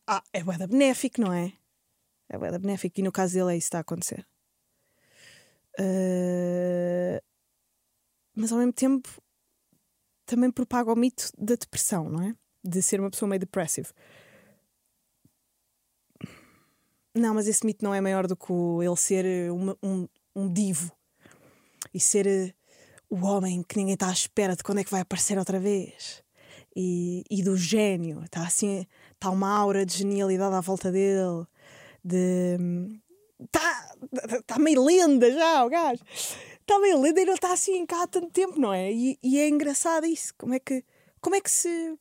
ah, 0.08 0.24
é 0.32 0.42
bué 0.44 0.58
benéfico, 0.66 1.20
não 1.20 1.34
é? 1.34 1.52
É 2.30 2.38
bué 2.38 2.58
benéfico 2.58 3.00
e 3.00 3.04
no 3.04 3.12
caso 3.12 3.34
dele 3.34 3.54
é 3.54 3.58
isso 3.58 3.66
que 3.66 3.68
está 3.68 3.80
a 3.80 3.82
acontecer. 3.82 4.26
Uh, 5.80 7.22
mas 8.36 8.52
ao 8.52 8.58
mesmo 8.58 8.74
tempo 8.74 9.10
também 10.26 10.52
propaga 10.52 10.92
o 10.92 10.96
mito 10.96 11.32
da 11.38 11.56
depressão, 11.56 12.10
não 12.10 12.22
é? 12.22 12.36
De 12.64 12.82
ser 12.82 13.00
uma 13.00 13.10
pessoa 13.10 13.30
meio 13.30 13.40
depressive. 13.40 13.90
Não, 17.16 17.34
mas 17.34 17.48
esse 17.48 17.66
mito 17.66 17.84
não 17.84 17.94
é 17.94 18.02
maior 18.02 18.28
do 18.28 18.36
que 18.36 18.54
ele 18.54 18.96
ser 18.96 19.26
eh, 19.26 19.52
uma, 19.52 19.76
um, 19.82 20.08
um 20.36 20.52
divo 20.52 20.92
e 21.92 22.00
ser 22.00 22.28
uh, 22.28 22.54
o 23.10 23.26
homem 23.26 23.64
que 23.64 23.78
ninguém 23.78 23.96
está 23.96 24.10
à 24.10 24.12
espera 24.12 24.56
de 24.56 24.64
quando 24.64 24.80
é 24.80 24.84
que 24.84 24.92
vai 24.92 25.02
aparecer 25.02 25.38
outra 25.40 25.60
vez. 25.60 26.24
E, 26.76 27.24
e 27.32 27.42
do 27.42 27.58
gênio, 27.58 28.24
está 28.24 28.46
assim, 28.46 28.86
está 29.14 29.32
uma 29.32 29.50
aura 29.50 29.84
de 29.84 29.98
genialidade 29.98 30.54
à 30.54 30.62
volta 30.62 30.92
dele, 30.92 31.48
de. 32.04 32.58
Está 33.40 33.96
tá 34.46 34.60
meio 34.60 34.84
lenda 34.84 35.32
já, 35.32 35.66
o 35.66 35.70
gajo. 35.70 36.04
Está 36.62 36.80
meio 36.80 37.00
lenda 37.00 37.20
e 37.20 37.24
ele 37.24 37.32
está 37.32 37.54
assim 37.54 37.86
cá 37.86 38.04
há 38.04 38.08
tanto 38.08 38.30
tempo, 38.32 38.60
não 38.60 38.74
é? 38.74 38.92
E, 38.92 39.18
e 39.22 39.40
é 39.40 39.48
engraçado 39.48 40.06
isso. 40.06 40.34
Como 40.38 40.54
é 40.54 40.60
que, 40.60 40.84
como 41.22 41.36
é 41.36 41.42
que 41.42 41.52
se. 41.52 41.98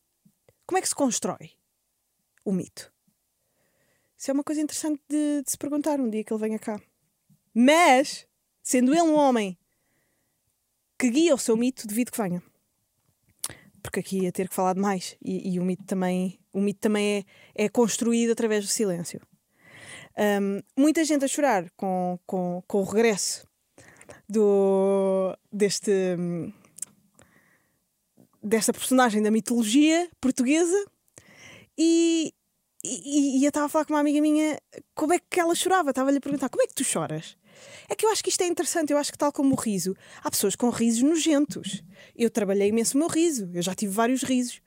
Como 0.65 0.77
é 0.77 0.81
que 0.81 0.89
se 0.89 0.95
constrói 0.95 1.51
o 2.43 2.51
mito? 2.51 2.91
Isso 4.17 4.31
é 4.31 4.33
uma 4.33 4.43
coisa 4.43 4.61
interessante 4.61 5.01
de, 5.07 5.43
de 5.43 5.51
se 5.51 5.57
perguntar 5.57 5.99
um 5.99 6.09
dia 6.09 6.23
que 6.23 6.33
ele 6.33 6.41
venha 6.41 6.59
cá. 6.59 6.81
Mas, 7.53 8.27
sendo 8.63 8.93
ele 8.93 9.03
um 9.03 9.15
homem 9.15 9.57
que 10.97 11.09
guia 11.09 11.35
o 11.35 11.37
seu 11.37 11.55
mito, 11.55 11.87
devido 11.87 12.11
que 12.11 12.21
venha. 12.21 12.41
Porque 13.81 13.99
aqui 13.99 14.23
ia 14.23 14.31
ter 14.31 14.49
que 14.49 14.55
falar 14.55 14.73
demais. 14.73 15.15
E, 15.23 15.53
e 15.53 15.59
o 15.59 15.63
mito 15.63 15.85
também, 15.85 16.39
o 16.51 16.59
mito 16.59 16.79
também 16.79 17.25
é, 17.55 17.65
é 17.65 17.69
construído 17.69 18.31
através 18.31 18.65
do 18.65 18.69
silêncio. 18.69 19.21
Um, 20.17 20.61
muita 20.75 21.05
gente 21.05 21.23
a 21.25 21.27
chorar 21.27 21.69
com, 21.77 22.17
com, 22.25 22.63
com 22.67 22.79
o 22.79 22.83
regresso 22.83 23.47
do, 24.27 25.37
deste, 25.53 26.17
desta 28.41 28.73
personagem 28.73 29.21
da 29.21 29.29
mitologia 29.29 30.09
portuguesa 30.19 30.85
e, 31.77 32.33
e, 32.83 33.39
e 33.39 33.45
eu 33.45 33.49
estava 33.49 33.67
a 33.67 33.69
falar 33.69 33.85
com 33.85 33.93
uma 33.93 33.99
amiga 33.99 34.19
minha 34.19 34.59
como 34.95 35.13
é 35.13 35.19
que 35.19 35.39
ela 35.39 35.53
chorava. 35.53 35.91
Estava-lhe 35.91 36.17
a 36.17 36.21
perguntar 36.21 36.49
como 36.49 36.63
é 36.63 36.67
que 36.67 36.73
tu 36.73 36.83
choras? 36.83 37.37
É 37.87 37.95
que 37.95 38.05
eu 38.05 38.11
acho 38.11 38.23
que 38.23 38.29
isto 38.29 38.41
é 38.41 38.47
interessante. 38.47 38.91
Eu 38.91 38.97
acho 38.97 39.11
que, 39.11 39.17
tal 39.17 39.31
como 39.31 39.53
o 39.53 39.59
riso, 39.59 39.95
há 40.23 40.31
pessoas 40.31 40.55
com 40.55 40.69
risos 40.69 41.03
nojentos. 41.03 41.83
Eu 42.15 42.29
trabalhei 42.29 42.69
imenso 42.69 42.97
o 42.97 42.99
meu 42.99 43.07
riso. 43.07 43.49
Eu 43.53 43.61
já 43.61 43.75
tive 43.75 43.93
vários 43.93 44.23
risos. 44.23 44.61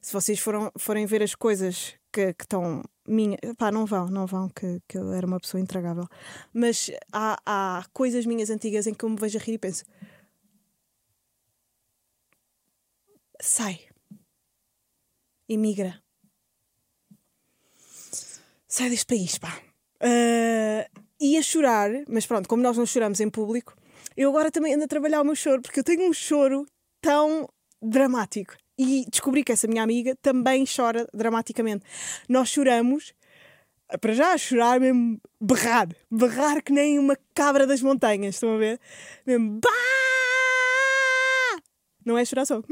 Se 0.00 0.12
vocês 0.12 0.38
foram, 0.38 0.72
forem 0.76 1.06
ver 1.06 1.22
as 1.22 1.34
coisas 1.34 1.94
que, 2.12 2.32
que 2.34 2.44
estão 2.44 2.82
minha, 3.08 3.38
pá, 3.56 3.72
não 3.72 3.86
vão, 3.86 4.06
não 4.08 4.26
vão, 4.26 4.48
que, 4.48 4.80
que 4.86 4.98
eu 4.98 5.12
era 5.12 5.26
uma 5.26 5.40
pessoa 5.40 5.60
intragável. 5.60 6.06
Mas 6.52 6.90
há, 7.12 7.38
há 7.46 7.84
coisas 7.92 8.26
minhas 8.26 8.50
antigas 8.50 8.86
em 8.86 8.94
que 8.94 9.04
eu 9.04 9.10
me 9.10 9.16
vejo 9.16 9.38
a 9.38 9.42
rir 9.42 9.54
e 9.54 9.58
penso: 9.58 9.84
sai, 13.40 13.80
imigra 15.48 16.02
sai 18.68 18.90
deste 18.90 19.06
país, 19.06 19.38
pá. 19.38 19.60
Uh, 20.00 21.02
ia 21.20 21.42
chorar, 21.42 21.90
mas 22.08 22.26
pronto, 22.26 22.48
como 22.48 22.62
nós 22.62 22.76
não 22.76 22.86
choramos 22.86 23.18
em 23.18 23.30
público, 23.30 23.74
eu 24.16 24.28
agora 24.28 24.52
também 24.52 24.74
ando 24.74 24.84
a 24.84 24.88
trabalhar 24.88 25.22
o 25.22 25.24
meu 25.24 25.34
choro, 25.34 25.62
porque 25.62 25.80
eu 25.80 25.84
tenho 25.84 26.08
um 26.08 26.12
choro 26.12 26.66
tão 27.00 27.48
dramático. 27.82 28.54
E 28.78 29.04
descobri 29.10 29.42
que 29.42 29.52
essa 29.52 29.66
minha 29.66 29.82
amiga 29.82 30.16
também 30.22 30.64
chora 30.64 31.08
dramaticamente. 31.12 31.84
Nós 32.28 32.48
choramos, 32.48 33.12
para 34.00 34.14
já 34.14 34.38
chorar 34.38 34.78
mesmo 34.78 35.20
berrar, 35.40 35.88
berrar 36.10 36.62
que 36.62 36.72
nem 36.72 36.98
uma 36.98 37.16
cabra 37.34 37.66
das 37.66 37.82
montanhas, 37.82 38.36
estão 38.36 38.54
a 38.54 38.58
ver? 38.58 38.80
Mesmo 39.26 39.60
bah! 39.60 39.70
Não 42.04 42.16
é 42.16 42.24
chorar 42.24 42.46
só. 42.46 42.62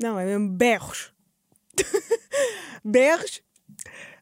Não, 0.00 0.20
é 0.20 0.26
mesmo 0.26 0.50
berros. 0.50 1.12
berros 2.84 3.42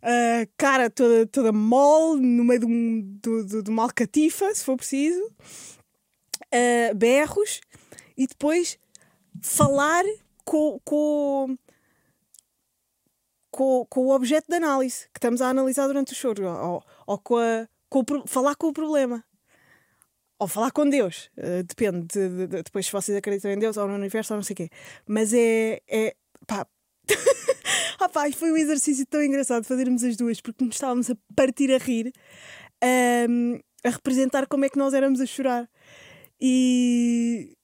uh, 0.03 0.49
cara 0.57 0.91
toda, 0.91 1.27
toda 1.27 1.53
mole, 1.53 2.21
no 2.21 2.45
meio 2.45 2.61
de, 2.61 2.67
um, 2.67 3.19
de, 3.23 3.63
de, 3.63 3.71
uma 3.71 3.85
alcatifa, 3.85 4.53
se 4.55 4.65
for 4.65 4.77
preciso, 4.77 5.23
uh, 5.25 6.95
berros, 6.95 7.61
e 8.17 8.27
depois 8.27 8.79
falar 9.43 10.05
com, 10.45 10.81
com, 10.85 11.59
com, 13.51 13.87
com, 13.87 14.01
o 14.01 14.15
objeto 14.15 14.47
de 14.49 14.57
análise 14.57 15.09
que 15.13 15.19
estamos 15.19 15.43
a 15.43 15.49
analisar 15.49 15.87
durante 15.87 16.13
o 16.13 16.17
choro, 16.17 16.47
ou, 16.47 16.83
ou 17.07 17.19
com, 17.19 17.37
a, 17.37 17.69
com 17.89 18.01
o, 18.01 18.27
falar 18.27 18.55
com 18.55 18.69
o 18.69 18.73
problema. 18.73 19.25
Ou 20.39 20.49
falar 20.49 20.73
com 20.73 20.89
Deus, 20.89 21.31
uh, 21.39 21.63
depende 21.63 22.07
de, 22.07 22.29
de, 22.29 22.47
de, 22.49 22.63
depois 22.65 22.87
se 22.87 22.93
vocês 22.93 23.17
acreditam 23.17 23.51
em 23.51 23.59
Deus 23.59 23.77
ou 23.77 23.87
no 23.87 23.95
universo 23.95 24.33
ou 24.33 24.39
não 24.39 24.43
sei 24.43 24.55
o 24.55 24.57
quê. 24.57 24.71
Mas 25.07 25.33
é, 25.33 25.81
é 25.89 26.17
pá, 26.47 26.67
Ah, 28.03 28.09
pá, 28.09 28.29
foi 28.33 28.51
um 28.51 28.57
exercício 28.57 29.07
tão 29.07 29.23
engraçado 29.23 29.63
fazermos 29.63 30.03
as 30.03 30.17
duas, 30.17 30.41
porque 30.41 30.65
nos 30.65 30.75
estávamos 30.75 31.09
a 31.09 31.15
partir 31.37 31.73
a 31.73 31.79
rir, 31.79 32.13
um, 33.31 33.61
a 33.85 33.91
representar 33.91 34.49
como 34.49 34.65
é 34.65 34.69
que 34.69 34.77
nós 34.77 34.93
éramos 34.93 35.21
a 35.21 35.27
chorar. 35.27 35.71
E. 36.41 37.57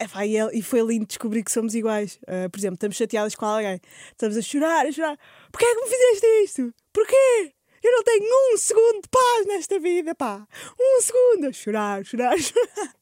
Epá, 0.00 0.26
e, 0.26 0.36
e 0.58 0.62
foi 0.62 0.80
lindo 0.80 1.06
descobrir 1.06 1.44
que 1.44 1.52
somos 1.52 1.74
iguais. 1.74 2.18
Uh, 2.22 2.50
por 2.50 2.58
exemplo, 2.58 2.74
estamos 2.74 2.96
chateadas 2.96 3.34
com 3.34 3.46
alguém, 3.46 3.80
estamos 4.10 4.36
a 4.36 4.42
chorar, 4.42 4.86
a 4.86 4.92
chorar. 4.92 5.18
Porquê 5.52 5.64
é 5.64 5.74
que 5.74 5.80
me 5.80 5.88
fizeste 5.88 6.26
isto? 6.44 6.74
Porquê? 6.92 7.52
Eu 7.82 7.92
não 7.92 8.02
tenho 8.02 8.54
um 8.54 8.56
segundo 8.56 9.02
de 9.02 9.08
paz 9.08 9.46
nesta 9.46 9.78
vida, 9.78 10.14
pá. 10.14 10.46
Um 10.80 11.00
segundo 11.00 11.46
a 11.46 11.52
chorar, 11.52 12.04
chorar, 12.04 12.36
chorar. 12.40 12.94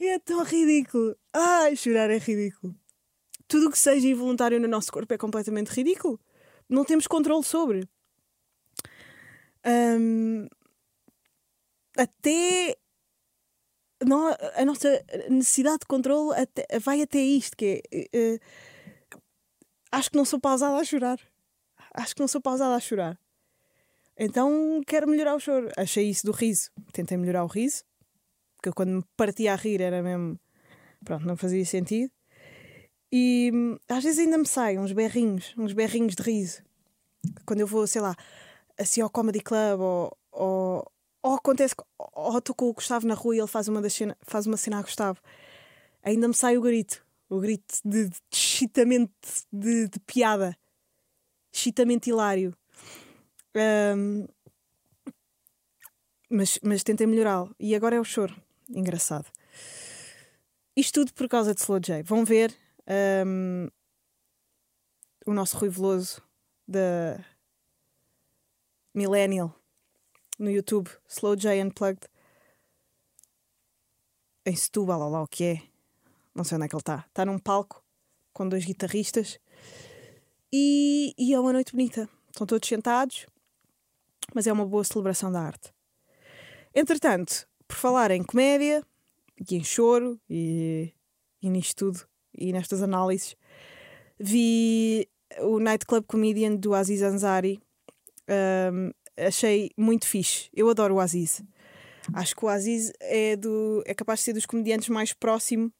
É 0.00 0.18
tão 0.18 0.42
ridículo. 0.42 1.16
Ai, 1.32 1.76
chorar 1.76 2.10
é 2.10 2.18
ridículo 2.18 2.74
tudo 3.48 3.68
o 3.68 3.70
que 3.70 3.78
seja 3.78 4.08
involuntário 4.08 4.60
no 4.60 4.68
nosso 4.68 4.92
corpo 4.92 5.12
é 5.12 5.18
completamente 5.18 5.68
ridículo. 5.68 6.20
Não 6.68 6.84
temos 6.84 7.06
controle 7.06 7.44
sobre. 7.44 7.88
Um, 9.64 10.46
até 11.96 12.76
a 14.54 14.64
nossa 14.64 15.04
necessidade 15.30 15.80
de 15.80 15.86
controle 15.86 16.38
até, 16.38 16.66
vai 16.78 17.02
até 17.02 17.18
isto, 17.18 17.56
que 17.56 17.82
é 17.90 18.34
uh, 18.34 18.40
acho 19.90 20.10
que 20.10 20.16
não 20.16 20.24
sou 20.24 20.40
pausada 20.40 20.76
a 20.76 20.84
chorar. 20.84 21.18
Acho 21.94 22.14
que 22.14 22.20
não 22.20 22.28
sou 22.28 22.40
pausada 22.40 22.74
a 22.74 22.80
chorar. 22.80 23.18
Então 24.18 24.80
quero 24.86 25.08
melhorar 25.08 25.34
o 25.34 25.40
choro. 25.40 25.70
Achei 25.76 26.08
isso 26.08 26.26
do 26.26 26.32
riso. 26.32 26.70
Tentei 26.92 27.16
melhorar 27.16 27.44
o 27.44 27.48
riso. 27.48 27.84
Porque 28.56 28.72
quando 28.72 28.90
me 28.90 29.04
partia 29.16 29.52
a 29.52 29.56
rir 29.56 29.80
era 29.80 30.02
mesmo. 30.02 30.38
Pronto, 31.04 31.26
não 31.26 31.36
fazia 31.36 31.64
sentido. 31.64 32.10
E 33.12 33.50
hum, 33.54 33.76
às 33.88 34.02
vezes 34.02 34.18
ainda 34.18 34.38
me 34.38 34.46
saem 34.46 34.78
uns 34.78 34.92
berrinhos, 34.92 35.54
uns 35.56 35.72
berrinhos 35.72 36.14
de 36.14 36.22
riso. 36.22 36.62
Quando 37.46 37.60
eu 37.60 37.66
vou, 37.66 37.86
sei 37.86 38.00
lá, 38.00 38.14
assim 38.78 39.00
ao 39.00 39.10
Comedy 39.10 39.40
Club 39.40 39.80
ou, 39.80 40.18
ou, 40.32 40.92
ou 41.26 41.34
acontece, 41.34 41.74
ou 41.98 42.38
estou 42.38 42.54
com 42.54 42.66
o 42.66 42.72
Gustavo 42.72 43.04
na 43.04 43.14
rua 43.14 43.34
e 43.34 43.40
ele 43.40 43.48
faz 43.48 43.66
uma, 43.66 43.86
cena, 43.90 44.16
faz 44.22 44.46
uma 44.46 44.56
cena 44.56 44.78
a 44.78 44.82
Gustavo, 44.82 45.20
ainda 46.00 46.28
me 46.28 46.34
sai 46.34 46.56
o 46.56 46.62
grito, 46.62 47.04
o 47.28 47.40
grito 47.40 47.74
de, 47.84 48.08
de 48.08 48.16
de, 49.52 49.88
de 49.88 50.00
piada, 50.06 50.56
chitamento 51.52 52.08
hilário. 52.08 52.56
Um, 53.56 54.28
mas, 56.30 56.60
mas 56.62 56.84
tentei 56.84 57.08
melhorá-lo 57.08 57.52
e 57.58 57.74
agora 57.74 57.96
é 57.96 58.00
o 58.00 58.04
choro. 58.04 58.40
Engraçado. 58.68 59.26
Isto 60.76 61.00
tudo 61.00 61.12
por 61.12 61.28
causa 61.28 61.54
de 61.54 61.60
Slow 61.60 61.80
J. 61.80 62.04
Vão 62.04 62.24
ver, 62.24 62.56
um, 63.26 63.68
o 65.26 65.32
nosso 65.32 65.56
Rui 65.58 65.70
Veloso 65.70 66.22
da 66.68 67.18
Millennial 68.94 69.55
no 70.38 70.50
YouTube, 70.50 70.90
Slow 71.08 71.36
J 71.36 71.62
Unplugged, 71.62 72.08
em 74.44 74.54
Setúbal, 74.54 75.00
ou 75.00 75.10
lá 75.10 75.22
o 75.22 75.26
que 75.26 75.44
é, 75.44 75.62
não 76.34 76.44
sei 76.44 76.56
onde 76.56 76.66
é 76.66 76.68
que 76.68 76.74
ele 76.74 76.80
está. 76.80 77.04
Está 77.08 77.24
num 77.24 77.38
palco 77.38 77.82
com 78.32 78.48
dois 78.48 78.64
guitarristas 78.64 79.40
e, 80.52 81.14
e 81.18 81.34
é 81.34 81.40
uma 81.40 81.52
noite 81.52 81.72
bonita. 81.72 82.08
Estão 82.30 82.46
todos 82.46 82.68
sentados, 82.68 83.26
mas 84.34 84.46
é 84.46 84.52
uma 84.52 84.66
boa 84.66 84.84
celebração 84.84 85.32
da 85.32 85.40
arte. 85.40 85.72
Entretanto, 86.74 87.48
por 87.66 87.76
falar 87.76 88.10
em 88.10 88.22
comédia 88.22 88.84
e 89.50 89.56
em 89.56 89.64
choro 89.64 90.20
e, 90.28 90.92
e 91.42 91.50
nisto 91.50 91.76
tudo 91.76 92.06
e 92.34 92.52
nestas 92.52 92.82
análises, 92.82 93.34
vi 94.18 95.08
o 95.40 95.58
Nightclub 95.58 96.04
Comedian 96.06 96.56
do 96.56 96.74
Aziz 96.74 97.02
Ansari. 97.02 97.60
Um, 98.28 98.90
achei 99.16 99.70
muito 99.76 100.06
fixe. 100.06 100.48
Eu 100.52 100.68
adoro 100.68 100.94
o 100.94 101.00
Aziz. 101.00 101.42
Acho 102.12 102.36
que 102.36 102.44
o 102.44 102.48
Aziz 102.48 102.92
é, 103.00 103.36
do, 103.36 103.82
é 103.86 103.94
capaz 103.94 104.20
de 104.20 104.24
ser 104.26 104.32
dos 104.32 104.46
comediantes 104.46 104.88
mais 104.88 105.12
próximo 105.12 105.72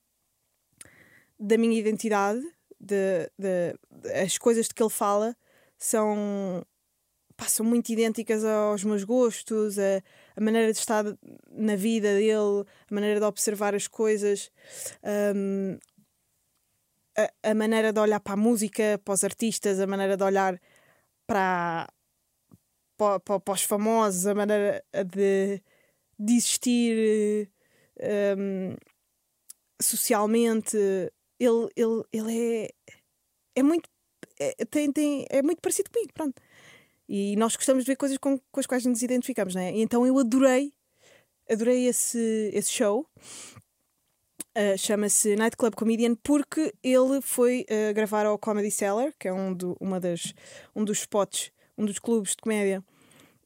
da 1.38 1.56
minha 1.56 1.78
identidade. 1.78 2.40
De, 2.78 3.30
de, 3.38 3.74
as 4.22 4.36
coisas 4.36 4.66
de 4.68 4.74
que 4.74 4.82
ele 4.82 4.90
fala 4.90 5.36
são, 5.78 6.64
pá, 7.36 7.46
são 7.46 7.64
muito 7.64 7.90
idênticas 7.90 8.44
aos 8.44 8.84
meus 8.84 9.04
gostos, 9.04 9.78
a, 9.78 10.02
a 10.36 10.40
maneira 10.40 10.72
de 10.72 10.78
estar 10.78 11.04
na 11.50 11.76
vida 11.76 12.14
dele, 12.14 12.64
a 12.90 12.94
maneira 12.94 13.20
de 13.20 13.26
observar 13.26 13.74
as 13.74 13.86
coisas. 13.86 14.50
Um, 15.34 15.78
a, 17.16 17.50
a, 17.50 17.54
maneira 17.54 17.92
de 17.92 18.00
olhar 18.00 18.20
para 18.20 18.34
a 18.34 18.36
música, 18.36 19.00
para 19.04 19.14
os 19.14 19.24
artistas, 19.24 19.80
a 19.80 19.86
maneira 19.86 20.16
de 20.16 20.24
olhar 20.24 20.60
para, 21.26 21.88
para, 22.96 23.20
para, 23.20 23.40
para 23.40 23.54
os 23.54 23.62
famosos, 23.62 24.26
a 24.26 24.34
maneira 24.34 24.84
de, 24.92 25.62
de 26.18 26.34
existir 26.34 27.50
um, 28.38 28.76
socialmente. 29.80 30.76
Ele, 31.38 31.68
ele, 31.76 32.02
ele 32.12 32.38
é, 32.38 32.70
é 33.56 33.62
muito. 33.62 33.88
É, 34.38 34.64
tem, 34.66 34.92
tem, 34.92 35.26
é 35.30 35.42
muito 35.42 35.60
parecido 35.60 35.90
comigo, 35.90 36.12
pronto. 36.14 36.40
E 37.08 37.36
nós 37.36 37.54
gostamos 37.56 37.84
de 37.84 37.90
ver 37.90 37.96
coisas 37.96 38.18
com, 38.18 38.38
com 38.50 38.60
as 38.60 38.66
quais 38.66 38.84
nos 38.84 39.02
identificamos, 39.02 39.54
não 39.54 39.62
é? 39.62 39.72
E 39.72 39.80
então 39.80 40.06
eu 40.06 40.18
adorei, 40.18 40.72
adorei 41.48 41.86
esse, 41.86 42.50
esse 42.52 42.72
show. 42.72 43.06
Uh, 44.56 44.76
Chama-se 44.78 45.36
Nightclub 45.36 45.76
Comedian 45.76 46.14
porque 46.14 46.72
ele 46.82 47.20
foi 47.20 47.66
uh, 47.70 47.94
gravar 47.94 48.24
ao 48.24 48.38
Comedy 48.38 48.70
Cellar, 48.70 49.12
que 49.18 49.28
é 49.28 49.32
um, 49.32 49.52
do, 49.52 49.76
uma 49.78 50.00
das, 50.00 50.32
um 50.74 50.82
dos 50.82 51.00
spots, 51.00 51.52
um 51.76 51.84
dos 51.84 51.98
clubes 51.98 52.30
de 52.30 52.38
comédia 52.38 52.82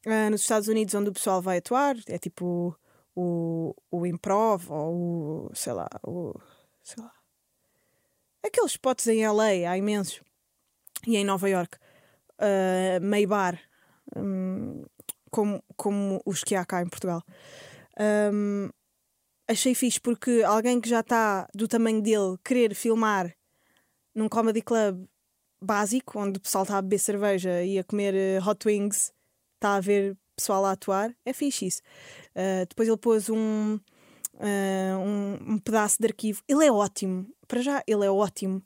uh, 0.06 0.30
nos 0.30 0.42
Estados 0.42 0.68
Unidos 0.68 0.94
onde 0.94 1.10
o 1.10 1.12
pessoal 1.12 1.40
vai 1.42 1.58
atuar. 1.58 1.96
É 2.06 2.18
tipo 2.18 2.76
o, 3.14 3.74
o 3.90 4.06
improv 4.06 4.70
ou 4.70 4.94
o, 5.48 5.50
sei 5.54 5.72
lá, 5.72 5.88
o, 6.04 6.34
sei 6.82 7.02
lá. 7.02 7.12
Aqueles 8.44 8.72
spots 8.72 9.06
em 9.06 9.26
LA, 9.26 9.70
há 9.70 9.76
imensos. 9.76 10.22
E 11.06 11.16
em 11.16 11.24
Nova 11.24 11.48
York, 11.48 11.76
uh, 12.38 13.00
meio 13.02 13.28
bar, 13.28 13.58
um, 14.16 14.84
como, 15.30 15.62
como 15.76 16.20
os 16.24 16.42
que 16.42 16.54
há 16.54 16.64
cá 16.64 16.82
em 16.82 16.88
Portugal. 16.88 17.22
Um, 18.32 18.70
achei 19.48 19.74
fixe 19.74 20.00
porque 20.00 20.42
alguém 20.44 20.80
que 20.80 20.88
já 20.88 21.00
está 21.00 21.48
do 21.54 21.68
tamanho 21.68 22.02
dele 22.02 22.38
querer 22.44 22.74
filmar 22.74 23.34
num 24.14 24.28
comedy 24.28 24.62
club 24.62 25.06
básico, 25.62 26.18
onde 26.18 26.38
o 26.38 26.40
pessoal 26.40 26.62
está 26.62 26.78
a 26.78 26.82
beber 26.82 26.98
cerveja 26.98 27.62
e 27.62 27.78
a 27.78 27.84
comer 27.84 28.14
uh, 28.14 28.48
hot 28.48 28.66
wings, 28.66 29.12
está 29.56 29.76
a 29.76 29.80
ver 29.80 30.16
pessoal 30.36 30.64
a 30.64 30.72
atuar, 30.72 31.14
é 31.24 31.32
fixe 31.32 31.66
isso. 31.66 31.82
Uh, 32.30 32.66
depois 32.68 32.88
ele 32.88 32.96
pôs 32.96 33.28
um, 33.28 33.74
uh, 33.74 34.98
um, 34.98 35.52
um, 35.54 35.58
pedaço 35.58 35.96
de 36.00 36.06
arquivo. 36.06 36.42
Ele 36.48 36.64
é 36.64 36.72
ótimo, 36.72 37.26
para 37.46 37.60
já, 37.60 37.82
ele 37.86 38.04
é 38.04 38.10
ótimo 38.10 38.62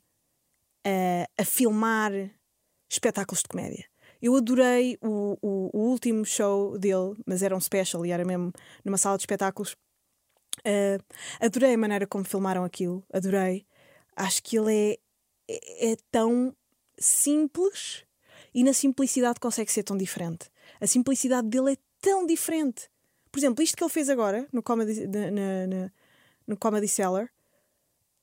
a 1.39 1.43
filmar 1.43 2.11
espetáculos 2.87 3.41
de 3.41 3.49
comédia. 3.49 3.85
Eu 4.21 4.35
adorei 4.35 4.99
o, 5.01 5.35
o, 5.41 5.69
o, 5.73 5.89
último 5.89 6.23
show 6.23 6.77
dele, 6.77 7.15
mas 7.25 7.41
era 7.41 7.55
um 7.55 7.59
special 7.59 8.05
e 8.05 8.11
era 8.11 8.23
mesmo 8.23 8.53
numa 8.83 8.97
sala 8.97 9.17
de 9.17 9.23
espetáculos 9.23 9.75
Uh, 10.61 10.97
adorei 11.39 11.73
a 11.73 11.77
maneira 11.77 12.07
como 12.07 12.23
filmaram 12.23 12.63
aquilo, 12.63 13.03
adorei. 13.13 13.65
Acho 14.15 14.41
que 14.41 14.57
ele 14.57 14.93
é, 15.49 15.89
é, 15.89 15.91
é, 15.91 15.97
tão 16.11 16.55
simples 16.97 18.05
e 18.53 18.63
na 18.63 18.73
simplicidade 18.73 19.39
consegue 19.39 19.71
ser 19.71 19.83
tão 19.83 19.97
diferente. 19.97 20.49
A 20.79 20.87
simplicidade 20.87 21.47
dele 21.47 21.73
é 21.73 21.77
tão 22.01 22.25
diferente. 22.25 22.89
Por 23.31 23.39
exemplo, 23.39 23.63
isto 23.63 23.75
que 23.75 23.83
ele 23.83 23.91
fez 23.91 24.09
agora 24.09 24.47
no 24.51 24.63
Comedy, 24.63 25.07
na, 25.07 25.31
na, 25.67 25.91
no 26.47 26.57
Comedy 26.57 26.87
Cellar 26.87 27.29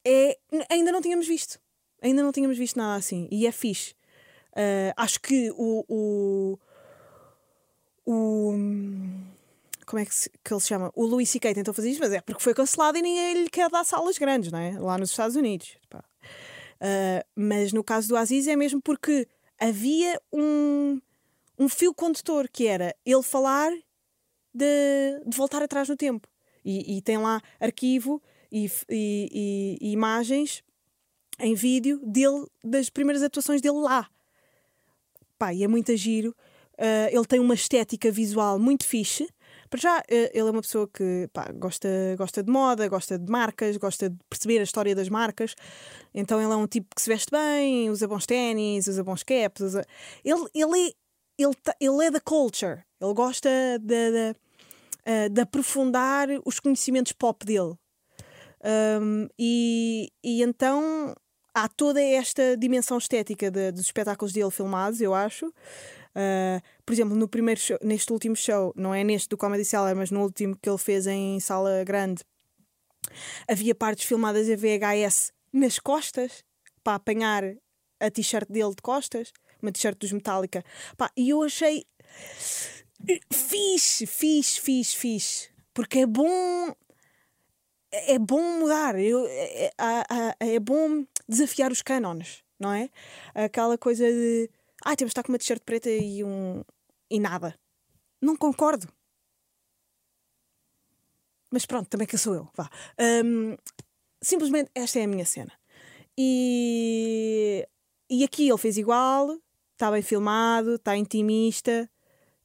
é, 0.05 0.39
ainda 0.71 0.91
não 0.91 1.01
tínhamos 1.01 1.27
visto. 1.27 1.61
Ainda 2.01 2.23
não 2.23 2.33
tínhamos 2.33 2.59
visto 2.59 2.77
nada 2.77 2.97
assim. 2.97 3.29
E 3.31 3.47
é 3.47 3.53
fixe. 3.53 3.95
Uh, 4.53 4.93
acho 4.97 5.21
que 5.21 5.51
o, 5.53 5.85
o, 5.89 6.59
o 8.05 8.53
como 9.87 10.01
é 10.01 10.07
que, 10.07 10.15
se, 10.15 10.31
que 10.43 10.53
ele 10.53 10.61
se 10.61 10.69
chama? 10.69 10.91
O 10.95 11.05
Louis 11.05 11.29
C.K. 11.29 11.55
tentou 11.55 11.75
fazer 11.75 11.91
isto, 11.91 12.01
mas 12.01 12.13
é 12.13 12.21
porque 12.21 12.43
foi 12.43 12.55
cancelado 12.55 12.99
e 12.99 13.03
ninguém 13.03 13.43
lhe 13.43 13.51
quer 13.51 13.69
dar 13.71 13.85
salas 13.85 14.19
grandes, 14.19 14.51
não 14.51 14.59
é? 14.59 14.79
Lá 14.79 14.99
nos 14.99 15.11
Estados 15.11 15.37
Unidos. 15.37 15.77
Uh, 16.83 17.23
mas 17.37 17.73
no 17.73 17.85
caso 17.85 18.09
do 18.09 18.17
Aziz 18.17 18.49
é 18.49 18.57
mesmo 18.57 18.83
porque 18.83 19.29
havia 19.57 20.21
um, 20.33 21.01
um 21.57 21.69
fio 21.69 21.95
condutor 21.95 22.49
que 22.49 22.67
era 22.67 22.93
ele 23.07 23.23
falar 23.23 23.71
de, 24.53 25.23
de 25.25 25.37
voltar 25.37 25.63
atrás 25.63 25.89
no 25.89 25.97
tempo. 25.97 26.27
E, 26.65 26.99
e 26.99 27.03
tem 27.03 27.19
lá 27.19 27.41
arquivo 27.61 28.21
e, 28.51 28.69
e, 28.91 29.79
e, 29.81 29.93
imagens 29.93 30.65
em 31.39 31.55
vídeo 31.55 32.01
dele, 32.05 32.47
das 32.65 32.91
primeiras 32.91 33.23
atuações 33.23 33.61
dele 33.61 33.79
lá. 33.79 34.11
Pá, 35.39 35.55
e 35.55 35.63
é 35.63 35.69
muito 35.69 35.97
giro. 35.97 36.35
Uh, 36.75 37.17
ele 37.17 37.27
tem 37.27 37.39
uma 37.39 37.55
estética 37.55 38.11
visual 38.11 38.59
muito 38.59 38.85
fixe. 38.85 39.29
Para 39.73 39.81
já, 39.81 40.03
eh, 40.07 40.31
ele 40.35 40.49
é 40.49 40.51
uma 40.51 40.61
pessoa 40.61 40.87
que 40.87 41.31
pá, 41.33 41.51
gosta, 41.51 41.89
gosta 42.19 42.43
de 42.43 42.53
moda, 42.53 42.87
gosta 42.89 43.19
de 43.19 43.33
marcas, 43.33 43.79
gosta 43.79 44.11
de 44.11 44.19
perceber 44.29 44.59
a 44.59 44.65
história 44.65 44.95
das 44.95 45.09
marcas. 45.09 45.55
Então 46.13 46.39
ele 46.43 46.53
é 46.53 46.57
um 46.57 46.67
tipo 46.67 46.95
que 46.95 47.01
se 47.01 47.09
veste 47.09 47.31
bem, 47.31 47.89
usa 47.89 48.07
bons 48.07 48.27
ténis, 48.27 48.87
usa 48.87 49.03
bons 49.03 49.23
caps. 49.23 49.63
Usa... 49.63 49.87
Ele, 50.23 50.47
ele, 50.55 50.79
é, 50.79 50.93
ele, 51.39 51.55
ele 51.81 52.05
é 52.05 52.11
da 52.11 52.21
culture. 52.21 52.83
Ele 53.01 53.15
gosta 53.15 53.49
de, 53.81 54.11
de, 54.11 54.37
eh, 55.07 55.31
de 55.31 55.41
aprofundar 55.41 56.29
os 56.45 56.61
conhecimentos 56.61 57.13
pop 57.13 57.43
dele. 57.47 57.73
Um, 59.01 59.27
e, 59.39 60.13
e 60.23 60.43
então 60.43 61.15
há 61.55 61.67
toda 61.67 61.99
esta 61.99 62.59
dimensão 62.59 62.99
estética 62.99 63.51
de, 63.51 63.73
dos 63.73 63.87
espetáculos 63.87 64.35
dele 64.35 64.51
filmados, 64.51 65.01
eu 65.01 65.15
acho. 65.15 65.51
Uh, 66.15 66.61
por 66.85 66.93
exemplo, 66.93 67.17
no 67.17 67.27
primeiro 67.27 67.61
show, 67.61 67.79
neste 67.83 68.13
último 68.13 68.37
show, 68.37 68.73
não 68.77 68.95
é 68.95 69.03
neste 69.03 69.29
do 69.29 69.37
Comedy 69.37 69.65
Cellar, 69.65 69.97
mas 69.97 70.11
no 70.11 70.23
último 70.23 70.57
que 70.61 70.69
ele 70.69 70.79
fez 70.79 71.07
em 71.07 71.41
sala 71.41 71.83
grande, 71.85 72.23
havia 73.49 73.75
partes 73.75 74.05
filmadas 74.05 74.49
em 74.49 74.57
VHS 74.57 75.33
nas 75.53 75.79
costas 75.79 76.45
para 76.85 76.97
apanhar 76.97 77.45
a 78.01 78.11
t-shirt 78.11 78.49
dele 78.51 78.75
de 78.75 78.83
costas, 78.83 79.33
uma 79.61 79.73
t-shirt 79.73 79.99
dos 79.99 80.13
Metallica. 80.13 80.65
Pá, 80.97 81.11
e 81.17 81.31
eu 81.31 81.43
achei 81.43 81.87
fixe, 83.33 84.07
fixe, 84.07 84.61
fixe, 84.61 84.97
fixe, 84.97 85.51
porque 85.73 86.01
é 86.01 86.07
bom. 86.07 86.75
É 87.95 88.19
bom 88.19 88.59
mudar, 88.59 88.99
eu, 88.99 89.27
é, 89.27 89.67
é, 89.67 89.71
é, 90.41 90.55
é 90.55 90.59
bom 90.59 91.05
desafiar 91.29 91.71
os 91.71 91.83
cânones, 91.83 92.43
não 92.59 92.73
é? 92.73 92.89
Aquela 93.35 93.77
coisa 93.77 94.11
de 94.11 94.49
ah, 94.85 94.97
temos 94.97 95.11
de 95.11 95.13
estar 95.13 95.23
com 95.23 95.33
uma 95.33 95.39
t-shirt 95.39 95.63
preta 95.65 95.91
e 95.91 96.25
um. 96.25 96.63
e 97.11 97.21
nada. 97.21 97.59
Não 98.21 98.37
concordo. 98.37 98.89
Mas 101.51 101.67
pronto, 101.67 101.89
também 101.89 102.07
que 102.07 102.17
sou 102.17 102.35
eu. 102.35 102.49
Vá. 102.57 102.71
Um, 103.25 103.57
simplesmente 104.23 104.71
esta 104.75 104.99
é 104.99 105.05
a 105.05 105.09
minha 105.09 105.27
cena. 105.27 105.53
E, 106.17 107.67
e 108.09 108.25
aqui 108.25 108.49
ele 108.49 108.59
fez 108.59 108.77
igual, 108.77 109.39
está 109.73 109.91
bem 109.91 110.03
filmado, 110.03 110.77
está 110.77 110.97
intimista, 110.97 111.91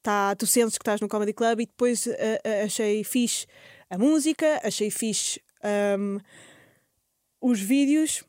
tá, 0.01 0.35
tu 0.35 0.45
sentes 0.45 0.77
que 0.77 0.83
estás 0.83 1.01
no 1.01 1.07
Comedy 1.07 1.33
Club 1.33 1.61
e 1.61 1.65
depois 1.65 2.05
uh, 2.05 2.11
uh, 2.11 2.65
achei 2.65 3.03
fixe 3.03 3.45
a 3.89 3.97
música, 3.97 4.59
achei 4.63 4.89
fixe 4.89 5.41
um, 5.97 6.19
os 7.41 7.59
vídeos 7.59 8.23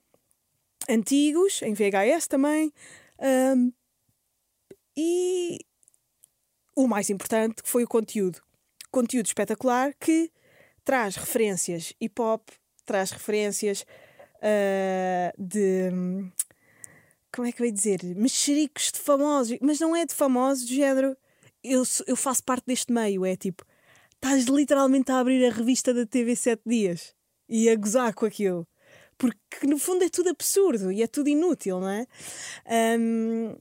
antigos, 0.89 1.63
em 1.63 1.75
VHS 1.75 2.29
também. 2.29 2.73
Um, 3.21 3.73
e 5.01 5.61
o 6.75 6.89
mais 6.89 7.09
importante 7.09 7.63
foi 7.65 7.85
o 7.85 7.89
conteúdo. 7.89 8.43
Conteúdo 8.91 9.27
espetacular 9.27 9.95
que 9.95 10.29
traz 10.85 11.15
referências 11.15 11.93
hip 12.01 12.21
hop, 12.21 12.49
traz 12.85 13.13
referências 13.13 13.83
uh, 14.39 15.33
de. 15.39 15.89
como 17.33 17.47
é 17.47 17.53
que 17.53 17.63
eu 17.63 17.67
ia 17.67 17.73
dizer? 17.73 18.03
Mexericos 18.17 18.91
de 18.91 18.99
famosos, 18.99 19.57
mas 19.61 19.79
não 19.79 19.95
é 19.95 20.05
de 20.05 20.13
famosos, 20.13 20.67
de 20.67 20.75
género. 20.75 21.17
Eu, 21.63 21.85
eu 22.09 22.17
faço 22.17 22.43
parte 22.43 22.65
deste 22.67 22.93
meio, 22.93 23.25
é 23.25 23.37
tipo, 23.37 23.65
estás 24.15 24.47
literalmente 24.47 25.13
a 25.13 25.21
abrir 25.21 25.47
a 25.47 25.55
revista 25.55 25.95
da 25.95 26.07
TV 26.07 26.35
7 26.35 26.63
dias 26.67 27.15
e 27.49 27.71
a 27.71 27.77
gozar 27.77 28.13
com 28.15 28.27
aquilo. 28.27 28.67
Porque 29.17 29.65
no 29.65 29.79
fundo 29.79 30.03
é 30.03 30.09
tudo 30.09 30.31
absurdo 30.31 30.91
e 30.91 31.03
é 31.03 31.07
tudo 31.07 31.29
inútil, 31.29 31.79
não 31.79 31.89
é? 31.89 32.07
Ahm, 32.67 33.57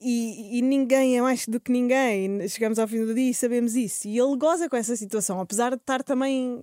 e, 0.00 0.58
e 0.58 0.62
ninguém 0.62 1.18
é 1.18 1.22
mais 1.22 1.46
do 1.46 1.60
que 1.60 1.72
ninguém. 1.72 2.46
Chegamos 2.48 2.78
ao 2.78 2.88
fim 2.88 3.04
do 3.04 3.14
dia 3.14 3.30
e 3.30 3.34
sabemos 3.34 3.74
isso. 3.74 4.06
E 4.08 4.18
ele 4.18 4.36
goza 4.36 4.68
com 4.68 4.76
essa 4.76 4.96
situação, 4.96 5.40
apesar 5.40 5.70
de 5.70 5.76
estar 5.76 6.02
também 6.02 6.62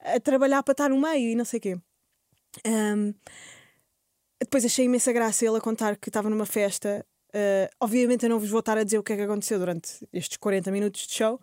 a 0.00 0.20
trabalhar 0.20 0.62
para 0.62 0.72
estar 0.72 0.88
no 0.90 1.00
meio 1.00 1.30
e 1.30 1.34
não 1.34 1.44
sei 1.44 1.58
o 1.58 1.60
quê. 1.60 1.78
Ahm, 2.64 3.12
depois 4.40 4.64
achei 4.64 4.84
imensa 4.84 5.12
graça 5.12 5.44
ele 5.44 5.56
a 5.56 5.60
contar 5.60 5.96
que 5.96 6.08
estava 6.08 6.30
numa 6.30 6.46
festa. 6.46 7.04
Ah, 7.34 7.70
obviamente 7.80 8.24
eu 8.24 8.30
não 8.30 8.38
vos 8.38 8.50
vou 8.50 8.60
estar 8.60 8.78
a 8.78 8.84
dizer 8.84 8.98
o 8.98 9.02
que 9.02 9.12
é 9.12 9.16
que 9.16 9.22
aconteceu 9.22 9.58
durante 9.58 10.06
estes 10.12 10.36
40 10.36 10.70
minutos 10.70 11.06
de 11.06 11.14
show, 11.14 11.40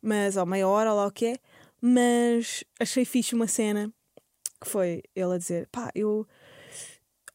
mas 0.00 0.36
ou 0.36 0.46
meia 0.46 0.68
hora, 0.68 0.90
ou 0.90 0.96
lá 0.96 1.06
o 1.06 1.10
que 1.10 1.26
é. 1.26 1.36
Mas 1.80 2.64
achei 2.80 3.04
fixe 3.04 3.34
uma 3.34 3.46
cena 3.46 3.92
que 4.60 4.68
foi 4.68 5.02
ele 5.14 5.34
a 5.34 5.38
dizer: 5.38 5.68
pá, 5.70 5.90
eu. 5.94 6.26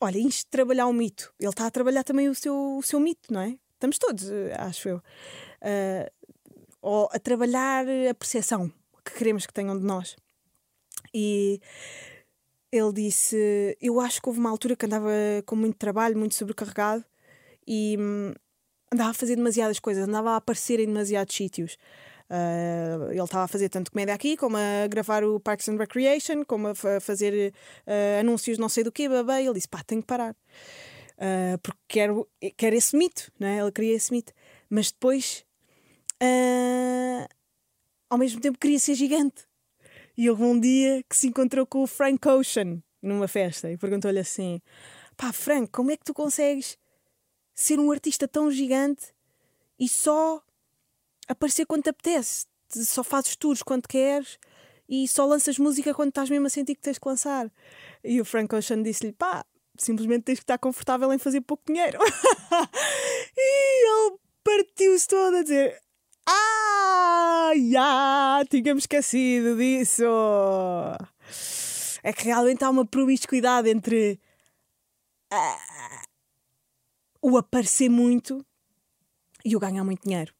Olha, 0.01 0.17
isto 0.17 0.45
de 0.45 0.51
trabalhar 0.51 0.87
um 0.87 0.93
mito. 0.93 1.33
Ele 1.39 1.49
está 1.49 1.65
a 1.67 1.71
trabalhar 1.71 2.03
também 2.03 2.29
o 2.29 2.35
seu, 2.35 2.77
o 2.77 2.81
seu 2.81 2.99
mito, 2.99 3.33
não 3.33 3.41
é? 3.41 3.57
Estamos 3.73 3.97
todos, 3.97 4.29
eh, 4.29 4.55
acho 4.57 4.89
eu. 4.89 5.01
Ah, 5.61 6.09
ou 6.81 7.09
a 7.11 7.19
trabalhar 7.19 7.85
a 8.09 8.13
percepção 8.13 8.71
que 9.03 9.13
queremos 9.13 9.45
que 9.45 9.53
tenham 9.53 9.77
de 9.77 9.85
nós. 9.85 10.15
E 11.13 11.59
ele 12.71 12.93
disse: 12.93 13.77
Eu 13.81 13.99
acho 13.99 14.21
que 14.21 14.29
houve 14.29 14.39
uma 14.39 14.49
altura 14.49 14.75
que 14.75 14.85
andava 14.85 15.09
com 15.45 15.55
muito 15.55 15.77
trabalho, 15.77 16.17
muito 16.17 16.35
sobrecarregado 16.35 17.03
e 17.67 17.97
hum, 17.99 18.33
andava 18.91 19.11
a 19.11 19.13
fazer 19.13 19.35
demasiadas 19.35 19.79
coisas, 19.79 20.07
andava 20.07 20.31
a 20.31 20.35
aparecer 20.37 20.79
em 20.79 20.87
demasiados 20.87 21.35
sítios. 21.35 21.77
Ah, 22.29 23.07
ele 23.09 23.23
estava 23.23 23.45
a 23.45 23.47
fazer 23.47 23.69
tanto 23.69 23.91
comédia 23.91 24.13
aqui, 24.13 24.37
como 24.37 24.55
a 24.57 24.87
gravar 24.87 25.23
o 25.23 25.39
Parks 25.39 25.67
and 25.67 25.77
Recreation, 25.77 26.43
como 26.45 26.67
a 26.67 26.75
fa- 26.75 26.99
fazer 26.99 27.53
ah, 27.87 28.19
anúncios 28.19 28.57
não 28.57 28.69
sei 28.69 28.83
do 28.83 28.91
quê, 28.91 29.09
babá. 29.09 29.41
Ele 29.41 29.53
disse: 29.53 29.67
pá, 29.67 29.83
tenho 29.83 30.01
que 30.01 30.07
parar. 30.07 30.35
Ah, 31.17 31.57
porque 31.61 31.79
quero, 31.87 32.29
quero 32.55 32.75
esse 32.75 32.95
mito, 32.95 33.31
não 33.39 33.47
é? 33.47 33.59
Ele 33.59 33.71
queria 33.71 33.95
esse 33.95 34.11
mito. 34.11 34.31
Mas 34.69 34.91
depois, 34.91 35.43
ao 38.09 38.17
mesmo 38.17 38.39
tempo, 38.39 38.57
queria 38.59 38.79
ser 38.79 38.93
gigante. 38.95 39.47
E 40.17 40.29
houve 40.29 40.43
um 40.43 40.59
dia 40.59 41.03
que 41.09 41.15
se 41.15 41.27
encontrou 41.27 41.65
com 41.65 41.81
o 41.81 41.87
Frank 41.87 42.27
Ocean 42.27 42.83
numa 43.01 43.27
festa 43.27 43.71
e 43.71 43.77
perguntou-lhe 43.77 44.19
assim: 44.19 44.61
pá, 45.17 45.31
Frank, 45.33 45.71
como 45.71 45.91
é 45.91 45.97
que 45.97 46.03
tu 46.03 46.13
consegues 46.13 46.77
ser 47.55 47.79
um 47.79 47.91
artista 47.91 48.27
tão 48.27 48.51
gigante 48.51 49.13
e 49.79 49.87
só 49.87 50.41
aparecer 51.29 51.65
quando 51.65 51.83
te 51.83 51.89
apetece? 51.89 52.45
Te- 52.67 52.83
Só 52.85 53.03
fazes 53.03 53.35
tours 53.35 53.63
quando 53.63 53.87
queres 53.87 54.37
e 54.87 55.07
só 55.07 55.25
lanças 55.25 55.57
música 55.59 55.93
quando 55.93 56.09
estás 56.09 56.29
mesmo 56.29 56.47
a 56.47 56.49
sentir 56.49 56.75
que 56.75 56.81
tens 56.81 56.97
que 56.99 57.07
lançar. 57.07 57.51
E 58.03 58.19
o 58.19 58.25
Frank 58.25 58.53
Ocean 58.55 58.81
disse-lhe: 58.83 59.13
pá, 59.13 59.45
simplesmente 59.77 60.23
tens 60.23 60.39
que 60.39 60.43
estar 60.43 60.57
confortável 60.57 61.11
em 61.13 61.17
fazer 61.17 61.41
pouco 61.41 61.63
dinheiro. 61.67 61.99
e 63.37 63.85
ele 64.09 64.17
partiu-se 64.43 65.07
todo 65.07 65.37
a 65.37 65.41
dizer: 65.43 65.79
Ah, 66.25 67.51
já, 67.71 68.43
tínhamos 68.49 68.83
esquecido 68.83 69.55
disso. 69.57 70.03
É 72.01 72.13
que 72.13 72.25
realmente 72.25 72.63
há 72.63 72.69
uma 72.69 72.85
promiscuidade 72.85 73.69
entre 73.69 74.19
ah, 75.31 76.01
o 77.21 77.37
aparecer 77.37 77.89
muito 77.89 78.45
e 79.43 79.55
o 79.55 79.59
ganhar 79.59 79.83
muito 79.83 80.03
dinheiro. 80.03 80.33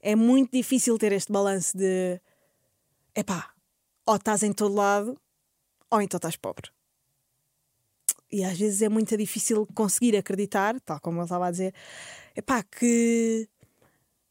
É 0.00 0.14
muito 0.16 0.52
difícil 0.52 0.96
ter 0.98 1.12
este 1.12 1.32
balanço 1.32 1.76
de 1.76 2.20
epá, 3.14 3.50
ou 4.06 4.16
estás 4.16 4.42
em 4.42 4.52
todo 4.52 4.74
lado 4.74 5.20
ou 5.90 6.00
então 6.00 6.18
estás 6.18 6.36
pobre. 6.36 6.70
E 8.30 8.44
às 8.44 8.58
vezes 8.58 8.82
é 8.82 8.88
muito 8.88 9.16
difícil 9.16 9.66
conseguir 9.74 10.16
acreditar, 10.16 10.78
tal 10.80 11.00
como 11.00 11.18
ele 11.18 11.24
estava 11.24 11.46
a 11.46 11.50
dizer, 11.50 11.74
epá, 12.36 12.62
que 12.62 13.48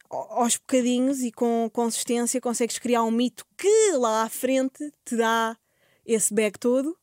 ao- 0.10 0.44
aos 0.44 0.56
bocadinhos 0.58 1.22
e 1.22 1.32
com 1.32 1.70
consistência 1.74 2.40
consegues 2.40 2.78
criar 2.78 3.04
um 3.04 3.12
mito 3.12 3.46
que 3.58 3.92
lá 3.94 4.24
à 4.24 4.30
frente 4.30 4.94
te 5.04 5.16
dá 5.18 5.58
esse 6.06 6.34
bag 6.34 6.58
todo, 6.60 6.98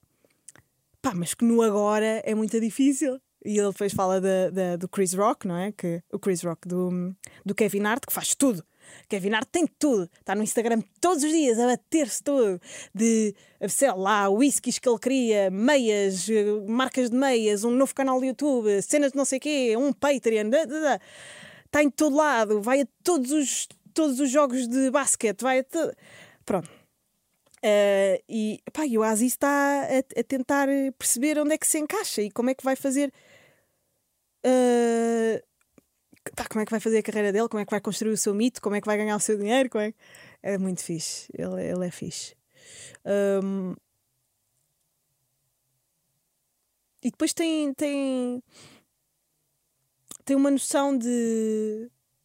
pá, 1.02 1.12
mas 1.14 1.34
que 1.34 1.44
no 1.44 1.62
agora 1.62 2.22
é 2.24 2.34
muito 2.34 2.58
difícil. 2.60 3.20
E 3.44 3.58
ele 3.58 3.68
depois 3.68 3.92
fala 3.92 4.20
do 4.78 4.88
Chris 4.88 5.12
Rock, 5.12 5.46
não 5.46 5.56
é? 5.56 5.70
Que, 5.72 6.02
o 6.12 6.18
Chris 6.18 6.42
Rock 6.42 6.66
do, 6.66 7.14
do 7.44 7.54
Kevin 7.54 7.84
Hart, 7.84 8.04
que 8.06 8.12
faz 8.12 8.34
tudo. 8.34 8.64
Kevin 9.08 9.32
Hart 9.34 9.48
tem 9.50 9.66
tudo. 9.78 10.08
Está 10.18 10.34
no 10.34 10.42
Instagram 10.42 10.80
todos 11.00 11.22
os 11.22 11.30
dias 11.30 11.58
a 11.58 11.66
bater-se 11.66 12.22
todo. 12.22 12.60
De, 12.94 13.34
sei 13.68 13.92
lá, 13.92 14.28
whiskies 14.28 14.78
que 14.78 14.88
ele 14.88 14.98
cria, 14.98 15.50
meias, 15.50 16.26
marcas 16.66 17.10
de 17.10 17.16
meias, 17.16 17.64
um 17.64 17.70
novo 17.70 17.94
canal 17.94 18.18
do 18.18 18.24
YouTube, 18.26 18.80
cenas 18.82 19.12
de 19.12 19.16
não 19.18 19.24
sei 19.24 19.38
o 19.38 19.40
quê, 19.40 19.74
um 19.76 19.92
Patreon. 19.92 20.48
está 21.66 21.82
em 21.82 21.90
todo 21.90 22.16
lado, 22.16 22.62
vai 22.62 22.82
a 22.82 22.86
todos 23.02 23.30
os, 23.30 23.68
todos 23.92 24.20
os 24.20 24.30
jogos 24.30 24.66
de 24.68 24.90
basquete, 24.90 25.42
vai 25.42 25.58
a 25.60 25.64
to- 25.64 25.92
Pronto. 26.46 26.70
Eh, 27.62 28.22
e, 28.28 28.60
pá, 28.72 28.86
e 28.86 28.98
o 28.98 29.02
Aziz 29.02 29.32
está 29.32 29.48
a, 29.48 30.20
a 30.20 30.22
tentar 30.22 30.68
perceber 30.98 31.38
onde 31.38 31.54
é 31.54 31.58
que 31.58 31.66
se 31.66 31.78
encaixa 31.78 32.20
e 32.20 32.30
como 32.30 32.50
é 32.50 32.54
que 32.54 32.62
vai 32.64 32.76
fazer. 32.76 33.10
Eh, 34.44 35.42
pá, 36.36 36.46
como 36.48 36.60
é 36.62 36.64
que 36.64 36.70
vai 36.70 36.80
fazer 36.80 36.98
a 36.98 37.02
carreira 37.02 37.32
dele, 37.32 37.48
como 37.48 37.60
é 37.60 37.64
que 37.64 37.70
vai 37.70 37.80
construir 37.80 38.12
o 38.12 38.16
seu 38.16 38.34
mito, 38.34 38.60
como 38.60 38.76
é 38.76 38.80
que 38.80 38.86
vai 38.86 38.96
ganhar 38.96 39.16
o 39.16 39.20
seu 39.20 39.36
dinheiro. 39.38 39.70
Como 39.70 39.82
é, 39.84 39.94
é 40.42 40.58
muito 40.58 40.82
fixe. 40.82 41.28
Ele, 41.34 41.62
ele 41.62 41.86
é 41.86 41.90
fixe. 41.90 42.36
Ahm, 43.04 43.74
e 47.02 47.10
depois 47.10 47.34
tem, 47.34 47.72
tem, 47.74 48.42
tem 50.24 50.36
uma 50.36 50.50
noção 50.50 50.96
de, 50.96 51.06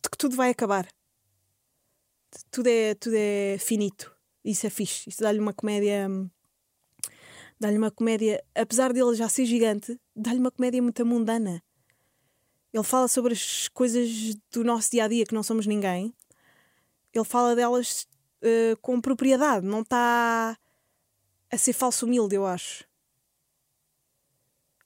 de 0.02 0.10
que 0.10 0.18
tudo 0.18 0.36
vai 0.36 0.52
acabar. 0.52 0.88
Tudo 2.52 2.68
é, 2.68 2.96
tudo 2.96 3.16
é 3.18 3.58
finito. 3.60 4.16
Isso 4.44 4.66
é 4.66 4.70
fixe. 4.70 5.10
Isso 5.10 5.22
dá-lhe 5.22 5.40
uma 5.40 5.54
comédia. 5.54 6.08
Dá-lhe 7.60 7.78
uma 7.78 7.92
comédia. 7.92 8.44
Apesar 8.56 8.94
dele 8.94 9.16
já 9.16 9.28
ser 9.28 9.46
gigante, 9.46 10.00
dá-lhe 10.16 10.40
uma 10.40 10.52
comédia 10.52 10.82
muito 10.82 11.06
mundana. 11.06 11.62
Ele 12.74 12.84
fala 12.84 13.08
sobre 13.08 13.34
as 13.34 13.68
coisas 13.70 14.36
do 14.52 14.64
nosso 14.64 14.92
dia 14.92 15.06
a 15.06 15.08
dia 15.08 15.26
que 15.26 15.34
não 15.34 15.44
somos 15.44 15.66
ninguém. 15.66 16.14
Ele 17.14 17.26
fala 17.26 17.56
delas 17.56 18.08
eh, 18.42 18.76
com 18.82 19.02
propriedade. 19.02 19.66
Não 19.66 19.82
está 19.82 20.58
a 21.52 21.58
ser 21.58 21.74
falso 21.74 22.06
humilde, 22.06 22.36
eu 22.36 22.46
acho. 22.46 22.84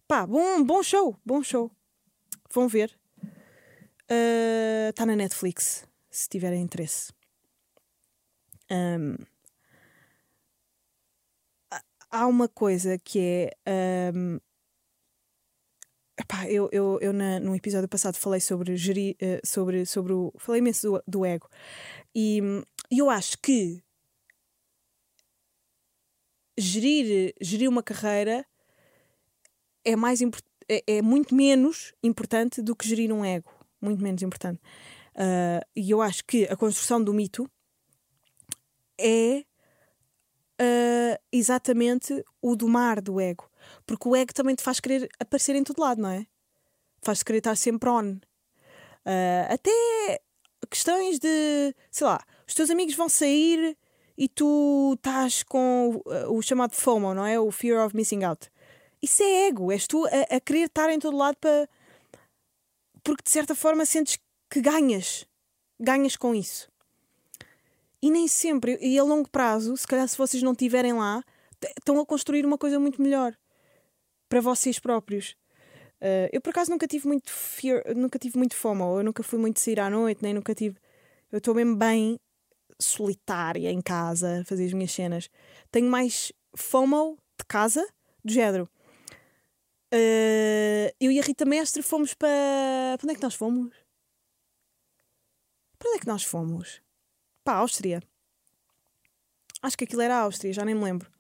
Pá, 0.08 0.26
bom, 0.26 0.64
bom 0.64 0.82
show. 0.82 1.18
Bom 1.26 1.44
show. 1.44 1.70
Vão 2.52 2.68
ver. 2.68 2.98
Está 4.90 5.06
na 5.06 5.16
Netflix, 5.16 5.88
se 6.12 6.30
tiverem 6.30 6.62
interesse. 6.62 7.12
Ahm, 8.70 9.16
há- 12.12 12.28
uma 12.28 12.48
coisa 12.48 12.98
que 13.00 13.20
é. 13.20 13.52
ahm, 14.12 14.40
epá, 16.20 16.50
eu, 16.50 16.70
eu, 16.72 17.00
eu 17.02 17.14
na, 17.14 17.40
no 17.40 17.56
episódio 17.56 17.88
passado 17.90 18.16
falei 18.16 18.40
sobre 18.40 18.76
gerir, 18.76 19.16
eh, 19.20 19.42
sobre, 19.44 19.86
sobre 19.86 20.14
o. 20.14 20.34
Falei 20.38 20.60
imenso 20.60 20.92
do, 20.92 21.04
do 21.08 21.26
ego. 21.26 21.50
E 22.16 22.42
eu 22.92 23.10
acho 23.10 23.38
que 23.40 23.82
gerir, 26.58 27.34
gerir 27.42 27.70
uma 27.70 27.84
carreira 27.84 28.46
é 29.84 29.96
mais 29.96 30.22
é, 30.22 30.84
é 30.88 31.02
muito 31.02 31.36
menos 31.36 31.94
importante 32.04 32.62
do 32.62 32.76
que 32.76 32.88
gerir 32.88 33.12
um 33.12 33.26
ego. 33.26 33.52
Muito 33.82 34.02
menos 34.02 34.22
importante. 34.22 34.62
Ah, 35.16 35.62
e 35.76 35.92
eu 35.92 36.02
acho 36.02 36.24
que 36.26 36.46
a 36.46 36.56
construção 36.56 37.04
do 37.04 37.14
mito 37.14 37.50
é 39.00 39.44
ah, 40.60 41.20
exatamente 41.32 42.24
o 42.42 42.56
domar 42.56 43.02
do 43.02 43.20
ego. 43.20 43.50
Porque 43.86 44.08
o 44.08 44.16
ego 44.16 44.34
também 44.34 44.56
te 44.56 44.64
faz 44.64 44.80
querer 44.80 45.10
aparecer 45.20 45.56
em 45.56 45.64
todo 45.64 45.80
lado, 45.80 46.02
não 46.02 46.10
é? 46.10 46.26
Faz-te 47.02 47.26
querer 47.26 47.40
estar 47.40 47.56
sempre 47.56 47.90
on. 47.90 48.18
Ah, 49.06 49.54
até 49.54 50.22
questões 50.70 51.20
de, 51.20 51.76
sei 51.92 52.08
lá, 52.08 52.24
os 52.48 52.54
teus 52.54 52.70
amigos 52.70 52.96
vão 52.96 53.10
sair 53.10 53.78
e 54.18 54.28
tu 54.30 54.94
estás 54.96 55.44
com 55.44 56.02
ah, 56.08 56.30
o 56.30 56.42
chamado 56.42 56.74
FOMO, 56.74 57.14
não 57.14 57.26
é? 57.26 57.40
O 57.40 57.52
Fear 57.52 57.86
of 57.86 57.96
Missing 57.96 58.24
Out. 58.24 58.50
Isso 59.02 59.22
é 59.22 59.48
ego, 59.48 59.72
és 59.72 59.86
tu 59.86 60.06
a, 60.06 60.36
a 60.36 60.40
querer 60.40 60.68
estar 60.68 60.90
em 60.90 61.00
todo 61.00 61.18
lado 61.18 61.38
para. 61.38 61.68
Porque 63.04 63.24
de 63.24 63.32
certa 63.32 63.54
forma 63.54 63.86
sentes 63.86 64.18
que 64.50 64.62
ganhas. 64.62 65.28
Ganhas 65.78 66.16
com 66.16 66.34
isso. 66.34 66.72
E 68.02 68.10
nem 68.10 68.28
sempre, 68.28 68.78
e 68.82 68.98
a 68.98 69.04
longo 69.04 69.30
prazo, 69.30 69.76
se 69.76 69.88
calhar 69.88 70.08
se 70.08 70.18
vocês 70.18 70.42
não 70.44 70.52
estiverem 70.54 70.94
lá, 70.94 71.24
estão 71.78 72.00
a 72.00 72.06
construir 72.06 72.46
uma 72.46 72.58
coisa 72.58 72.80
muito 72.80 73.02
melhor 73.02 73.36
para 74.34 74.42
vocês 74.42 74.80
próprios. 74.80 75.36
Uh, 76.02 76.26
eu 76.32 76.42
por 76.42 76.50
acaso 76.50 76.72
nunca 76.72 76.88
tive 76.88 77.08
muito 77.08 77.30
fear, 77.30 77.84
nunca 77.96 78.18
tive 78.18 78.36
muito 78.36 78.56
FOMO, 78.56 78.98
eu 78.98 79.04
nunca 79.04 79.22
fui 79.22 79.38
muito 79.38 79.60
sair 79.60 79.80
à 79.80 79.92
noite, 79.92 80.24
nem 80.24 80.34
nunca 80.34 80.56
tive. 80.56 80.76
Eu 81.32 81.38
estou 81.38 81.54
mesmo 81.54 81.76
bem 81.76 82.20
solitária 82.82 83.70
em 83.70 83.80
casa, 83.80 84.42
a 84.42 84.46
fazer 84.46 84.66
as 84.66 84.74
minhas 84.74 84.92
cenas. 84.92 85.30
Tenho 85.72 85.88
mais 85.88 86.34
FOMO 86.56 87.16
de 87.38 87.46
casa, 87.48 87.88
do 88.26 88.34
género. 88.34 88.68
Uh, 89.94 90.90
eu 91.00 91.12
e 91.12 91.20
a 91.20 91.22
Rita 91.22 91.46
Mestre 91.46 91.84
fomos 91.84 92.16
para. 92.16 92.98
Para 92.98 93.06
onde 93.06 93.14
é 93.14 93.16
que 93.16 93.22
nós 93.22 93.36
fomos? 93.36 93.76
Para 95.78 95.90
onde 95.90 95.98
é 95.98 96.00
que 96.00 96.08
nós 96.08 96.24
fomos? 96.24 96.82
Para 97.44 97.58
a 97.58 97.60
Áustria. 97.60 98.02
Acho 99.62 99.78
que 99.78 99.84
aquilo 99.84 100.02
era 100.02 100.16
a 100.16 100.22
Áustria, 100.22 100.52
já 100.52 100.66
nem 100.66 100.74
me 100.74 100.84
lembro. 100.84 101.14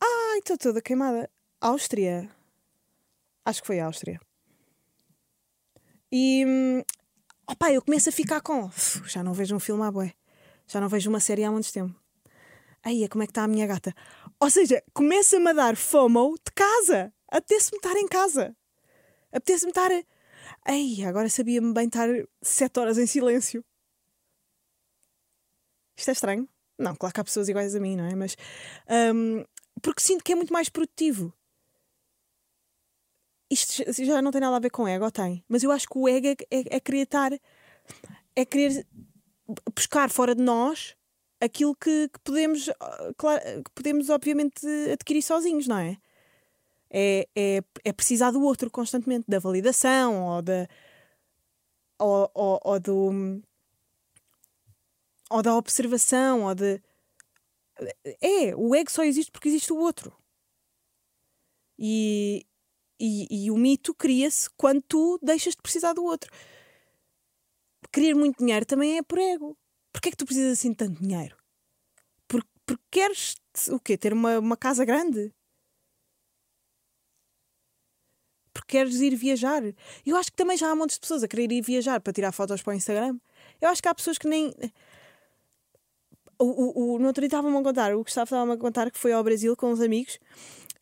Ai, 0.00 0.38
estou 0.38 0.58
toda 0.58 0.82
queimada. 0.82 1.30
Áustria. 1.60 2.30
Acho 3.44 3.60
que 3.60 3.66
foi 3.66 3.80
a 3.80 3.86
Áustria. 3.86 4.20
E. 6.10 6.44
Hum, 6.46 6.82
opá, 7.48 7.72
eu 7.72 7.82
começo 7.82 8.08
a 8.08 8.12
ficar 8.12 8.40
com. 8.40 8.70
Já 9.06 9.22
não 9.22 9.32
vejo 9.32 9.54
um 9.54 9.60
filme 9.60 9.82
à 9.82 9.90
boé. 9.90 10.14
Já 10.66 10.80
não 10.80 10.88
vejo 10.88 11.08
uma 11.08 11.20
série 11.20 11.44
há 11.44 11.50
muito 11.50 11.72
tempo. 11.72 11.94
Aí, 12.82 13.08
como 13.08 13.22
é 13.22 13.26
que 13.26 13.32
está 13.32 13.44
a 13.44 13.48
minha 13.48 13.66
gata? 13.66 13.94
Ou 14.38 14.50
seja, 14.50 14.82
começa-me 14.92 15.50
a 15.50 15.52
dar 15.52 15.76
FOMO 15.76 16.34
de 16.34 16.52
casa. 16.54 17.12
Apetece-me 17.28 17.78
estar 17.78 17.96
em 17.96 18.06
casa. 18.06 18.56
Apetece-me 19.32 19.70
estar. 19.70 19.90
Ei, 20.68 21.04
agora 21.04 21.28
sabia-me 21.28 21.72
bem 21.72 21.86
estar 21.86 22.08
sete 22.42 22.78
horas 22.78 22.98
em 22.98 23.06
silêncio. 23.06 23.64
Isto 25.96 26.10
é 26.10 26.12
estranho? 26.12 26.48
Não, 26.78 26.94
claro 26.94 27.14
que 27.14 27.20
há 27.20 27.24
pessoas 27.24 27.48
iguais 27.48 27.74
a 27.74 27.80
mim, 27.80 27.96
não 27.96 28.04
é? 28.04 28.14
Mas. 28.14 28.36
Um, 29.14 29.44
porque 29.82 30.02
sinto 30.02 30.24
que 30.24 30.32
é 30.32 30.34
muito 30.34 30.52
mais 30.52 30.68
produtivo. 30.68 31.32
Isto 33.48 34.04
já 34.04 34.20
não 34.20 34.32
tem 34.32 34.40
nada 34.40 34.56
a 34.56 34.60
ver 34.60 34.70
com 34.70 34.88
ego, 34.88 35.10
tem. 35.10 35.44
Mas 35.48 35.62
eu 35.62 35.70
acho 35.70 35.88
que 35.88 35.98
o 35.98 36.08
ego 36.08 36.26
é, 36.28 36.36
é, 36.50 36.76
é 36.76 36.80
querer 36.80 37.02
estar. 37.02 37.32
É 38.34 38.44
querer 38.44 38.86
buscar 39.74 40.10
fora 40.10 40.34
de 40.34 40.42
nós 40.42 40.96
aquilo 41.40 41.74
que, 41.74 42.08
que 42.08 42.18
podemos, 42.20 42.68
ah, 42.80 43.12
que 43.64 43.70
podemos, 43.74 44.10
obviamente, 44.10 44.66
adquirir 44.92 45.22
sozinhos, 45.22 45.66
não 45.66 45.78
é? 45.78 45.98
É, 46.90 47.28
é, 47.36 47.62
é 47.84 47.92
precisar 47.92 48.30
do 48.30 48.42
outro 48.42 48.70
constantemente, 48.70 49.26
da 49.28 49.38
validação 49.38 50.24
ou 50.24 50.42
da. 50.42 50.68
ou, 51.98 52.30
ou, 52.34 52.60
ou 52.64 52.80
do. 52.80 53.42
ou 55.30 55.42
da 55.42 55.54
observação, 55.56 56.44
ou 56.44 56.54
de. 56.54 56.80
É, 58.20 58.54
o 58.56 58.74
ego 58.74 58.90
só 58.90 59.04
existe 59.04 59.30
porque 59.30 59.48
existe 59.48 59.72
o 59.72 59.76
outro. 59.76 60.16
E, 61.78 62.46
e, 62.98 63.46
e 63.46 63.50
o 63.50 63.56
mito 63.56 63.94
cria-se 63.94 64.48
quando 64.56 64.82
tu 64.82 65.18
deixas 65.22 65.54
de 65.54 65.62
precisar 65.62 65.92
do 65.92 66.04
outro. 66.04 66.30
Querer 67.92 68.14
muito 68.14 68.38
dinheiro 68.38 68.64
também 68.66 68.98
é 68.98 69.02
por 69.02 69.18
ego. 69.18 69.56
Porquê 69.92 70.08
é 70.08 70.10
que 70.10 70.16
tu 70.16 70.26
precisas 70.26 70.52
assim 70.52 70.70
de 70.70 70.76
tanto 70.76 71.00
dinheiro? 71.02 71.36
Porque, 72.28 72.48
porque 72.64 72.84
queres 72.90 73.36
o 73.70 73.80
quê? 73.80 73.96
Ter 73.96 74.12
uma, 74.12 74.38
uma 74.38 74.56
casa 74.56 74.84
grande? 74.84 75.32
Porque 78.52 78.78
queres 78.78 78.96
ir 79.00 79.14
viajar? 79.14 79.62
Eu 80.04 80.16
acho 80.16 80.30
que 80.30 80.36
também 80.36 80.56
já 80.56 80.70
há 80.70 80.74
montes 80.74 80.96
de 80.96 81.00
pessoas 81.00 81.22
a 81.22 81.28
querer 81.28 81.52
ir 81.52 81.62
viajar 81.62 82.00
para 82.00 82.12
tirar 82.12 82.32
fotos 82.32 82.62
para 82.62 82.72
o 82.72 82.76
Instagram. 82.76 83.18
Eu 83.60 83.68
acho 83.68 83.82
que 83.82 83.88
há 83.88 83.94
pessoas 83.94 84.18
que 84.18 84.28
nem. 84.28 84.52
O, 86.38 86.44
o, 86.44 86.94
o, 86.94 86.98
no 86.98 87.06
outro 87.06 87.22
dia 87.22 87.28
estavam-me 87.28 87.56
a 87.56 87.62
contar, 87.62 87.94
o 87.94 88.02
Gustavo 88.02 88.24
estava-me 88.24 88.52
a 88.52 88.56
contar 88.56 88.90
que 88.90 88.98
foi 88.98 89.12
ao 89.12 89.24
Brasil 89.24 89.56
com 89.56 89.72
uns 89.72 89.80
amigos 89.80 90.18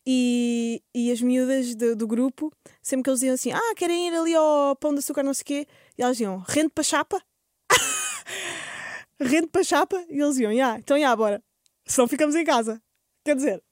e, 0.05 0.83
e 0.93 1.11
as 1.11 1.19
miúdas 1.19 1.73
do, 1.73 1.95
do, 1.95 2.07
grupo, 2.07 2.51
sempre 2.81 3.03
que 3.03 3.09
eles 3.09 3.19
diziam 3.21 3.33
assim: 3.33 3.51
Ah, 3.51 3.73
querem 3.75 4.07
ir 4.07 4.13
ali 4.13 4.35
ao 4.35 4.75
pão 4.75 4.93
de 4.93 4.99
açúcar, 4.99 5.23
não 5.23 5.33
sei 5.33 5.41
o 5.41 5.45
quê, 5.45 5.67
e 5.97 6.03
elas 6.03 6.17
diziam: 6.17 6.43
Rende 6.47 6.69
para 6.69 6.83
chapa? 6.83 7.21
rende 9.19 9.47
para 9.47 9.63
chapa? 9.63 10.05
E 10.09 10.21
eles 10.21 10.37
iam, 10.37 10.51
yeah, 10.51 10.77
então 10.77 10.99
já, 10.99 11.15
bora. 11.15 11.41
Senão 11.87 12.07
ficamos 12.07 12.35
em 12.35 12.43
casa. 12.43 12.81
Quer 13.23 13.35
dizer, 13.35 13.63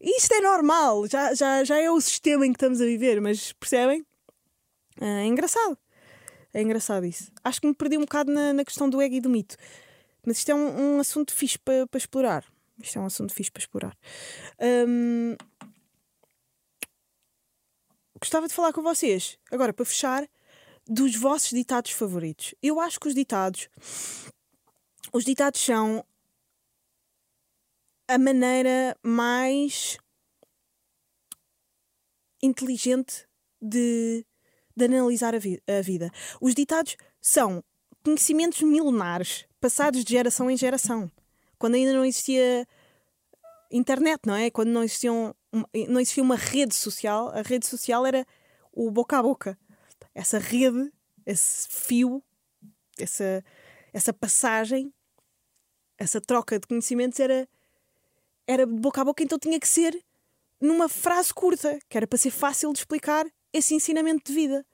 isto 0.00 0.32
é 0.32 0.40
normal, 0.40 1.06
já, 1.06 1.34
já, 1.34 1.64
já 1.64 1.78
é 1.78 1.90
o 1.90 2.00
sistema 2.00 2.46
em 2.46 2.52
que 2.52 2.56
estamos 2.56 2.80
a 2.80 2.84
viver, 2.84 3.20
mas 3.20 3.52
percebem? 3.52 4.06
É 5.00 5.26
engraçado. 5.26 5.76
É 6.54 6.62
engraçado 6.62 7.04
isso. 7.04 7.30
Acho 7.44 7.60
que 7.60 7.66
me 7.66 7.74
perdi 7.74 7.98
um 7.98 8.02
bocado 8.02 8.32
na, 8.32 8.52
na 8.54 8.64
questão 8.64 8.88
do 8.88 9.02
ego 9.02 9.16
e 9.16 9.20
do 9.20 9.28
mito. 9.28 9.56
Mas 10.28 10.36
isto 10.36 10.50
é 10.50 10.54
um, 10.54 10.96
um 10.96 11.00
assunto 11.00 11.34
fixe 11.34 11.58
para 11.58 11.86
pa 11.86 11.96
explorar. 11.96 12.44
Isto 12.78 12.98
é 12.98 13.00
um 13.00 13.06
assunto 13.06 13.32
fixe 13.32 13.50
para 13.50 13.60
explorar. 13.60 13.98
Um... 14.60 15.34
Gostava 18.20 18.46
de 18.46 18.52
falar 18.52 18.74
com 18.74 18.82
vocês, 18.82 19.38
agora 19.50 19.72
para 19.72 19.86
fechar, 19.86 20.28
dos 20.86 21.16
vossos 21.16 21.48
ditados 21.48 21.92
favoritos. 21.92 22.54
Eu 22.62 22.78
acho 22.78 23.00
que 23.00 23.08
os 23.08 23.14
ditados 23.14 23.70
os 25.14 25.24
ditados 25.24 25.62
são 25.62 26.04
a 28.06 28.18
maneira 28.18 28.94
mais 29.02 29.96
inteligente 32.42 33.26
de, 33.62 34.26
de 34.76 34.84
analisar 34.84 35.34
a, 35.34 35.38
vi 35.38 35.58
a, 35.66 35.80
vida. 35.80 36.10
Os 36.38 36.54
ditados 36.54 36.98
são 37.18 37.64
conhecimentos 38.08 38.62
milenares, 38.62 39.44
passados 39.60 40.04
de 40.04 40.12
geração 40.12 40.50
em 40.50 40.56
geração. 40.56 41.10
Quando 41.58 41.74
ainda 41.74 41.92
não 41.92 42.04
existia 42.04 42.66
internet, 43.70 44.20
não 44.26 44.34
é? 44.34 44.50
Quando 44.50 44.68
não, 44.68 44.82
existiam, 44.82 45.34
não 45.88 46.00
existia 46.00 46.22
uma 46.22 46.36
rede 46.36 46.74
social, 46.74 47.30
a 47.30 47.42
rede 47.42 47.66
social 47.66 48.06
era 48.06 48.26
o 48.72 48.90
boca 48.90 49.18
a 49.18 49.22
boca. 49.22 49.58
Essa 50.14 50.38
rede, 50.38 50.92
esse 51.26 51.68
fio, 51.68 52.22
essa, 52.98 53.44
essa 53.92 54.12
passagem 54.12 54.92
essa 55.98 56.20
troca 56.20 56.58
de 56.58 56.66
conhecimentos 56.66 57.18
era, 57.18 57.48
era 58.46 58.64
de 58.64 58.72
boca 58.72 59.00
a 59.00 59.04
boca, 59.04 59.22
então 59.22 59.38
tinha 59.38 59.58
que 59.58 59.66
ser 59.66 60.00
numa 60.60 60.88
frase 60.88 61.34
curta, 61.34 61.78
que 61.88 61.96
era 61.96 62.06
para 62.06 62.18
ser 62.18 62.30
fácil 62.30 62.72
de 62.72 62.78
explicar 62.78 63.26
esse 63.52 63.74
ensinamento 63.74 64.22
de 64.24 64.32
vida. 64.32 64.66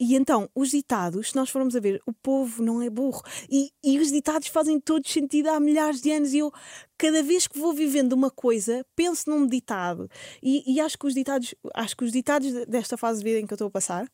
E 0.00 0.16
então, 0.16 0.48
os 0.54 0.70
ditados, 0.70 1.28
se 1.28 1.36
nós 1.36 1.50
formos 1.50 1.76
a 1.76 1.80
ver, 1.80 2.00
o 2.06 2.12
povo 2.12 2.62
não 2.62 2.80
é 2.80 2.88
burro. 2.88 3.22
E, 3.50 3.70
e 3.84 3.98
os 3.98 4.10
ditados 4.10 4.48
fazem 4.48 4.80
todo 4.80 5.06
sentido 5.06 5.48
há 5.48 5.60
milhares 5.60 6.00
de 6.00 6.10
anos. 6.10 6.32
E 6.32 6.38
eu, 6.38 6.50
cada 6.96 7.22
vez 7.22 7.46
que 7.46 7.58
vou 7.58 7.74
vivendo 7.74 8.14
uma 8.14 8.30
coisa, 8.30 8.84
penso 8.96 9.28
num 9.28 9.46
ditado. 9.46 10.10
E, 10.42 10.64
e 10.66 10.80
acho, 10.80 10.98
que 10.98 11.06
os 11.06 11.12
ditados, 11.12 11.54
acho 11.74 11.94
que 11.94 12.04
os 12.04 12.12
ditados 12.12 12.50
desta 12.66 12.96
fase 12.96 13.18
de 13.18 13.24
vida 13.24 13.40
em 13.40 13.46
que 13.46 13.52
eu 13.52 13.56
estou 13.56 13.68
a 13.68 13.70
passar 13.70 14.10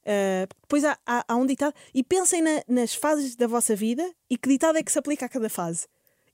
Uh, 0.00 0.48
depois 0.62 0.82
há, 0.84 0.98
há, 1.06 1.24
há, 1.28 1.36
um 1.36 1.46
ditado. 1.46 1.74
E 1.94 2.02
pensem 2.02 2.42
na, 2.42 2.62
nas 2.66 2.94
fases 2.94 3.36
da 3.36 3.46
vossa 3.46 3.76
vida 3.76 4.08
e 4.28 4.36
que 4.36 4.48
ditado 4.48 4.78
é 4.78 4.82
que 4.82 4.90
se 4.90 4.98
aplica 4.98 5.26
a 5.26 5.28
cada 5.28 5.48
fase. 5.48 5.86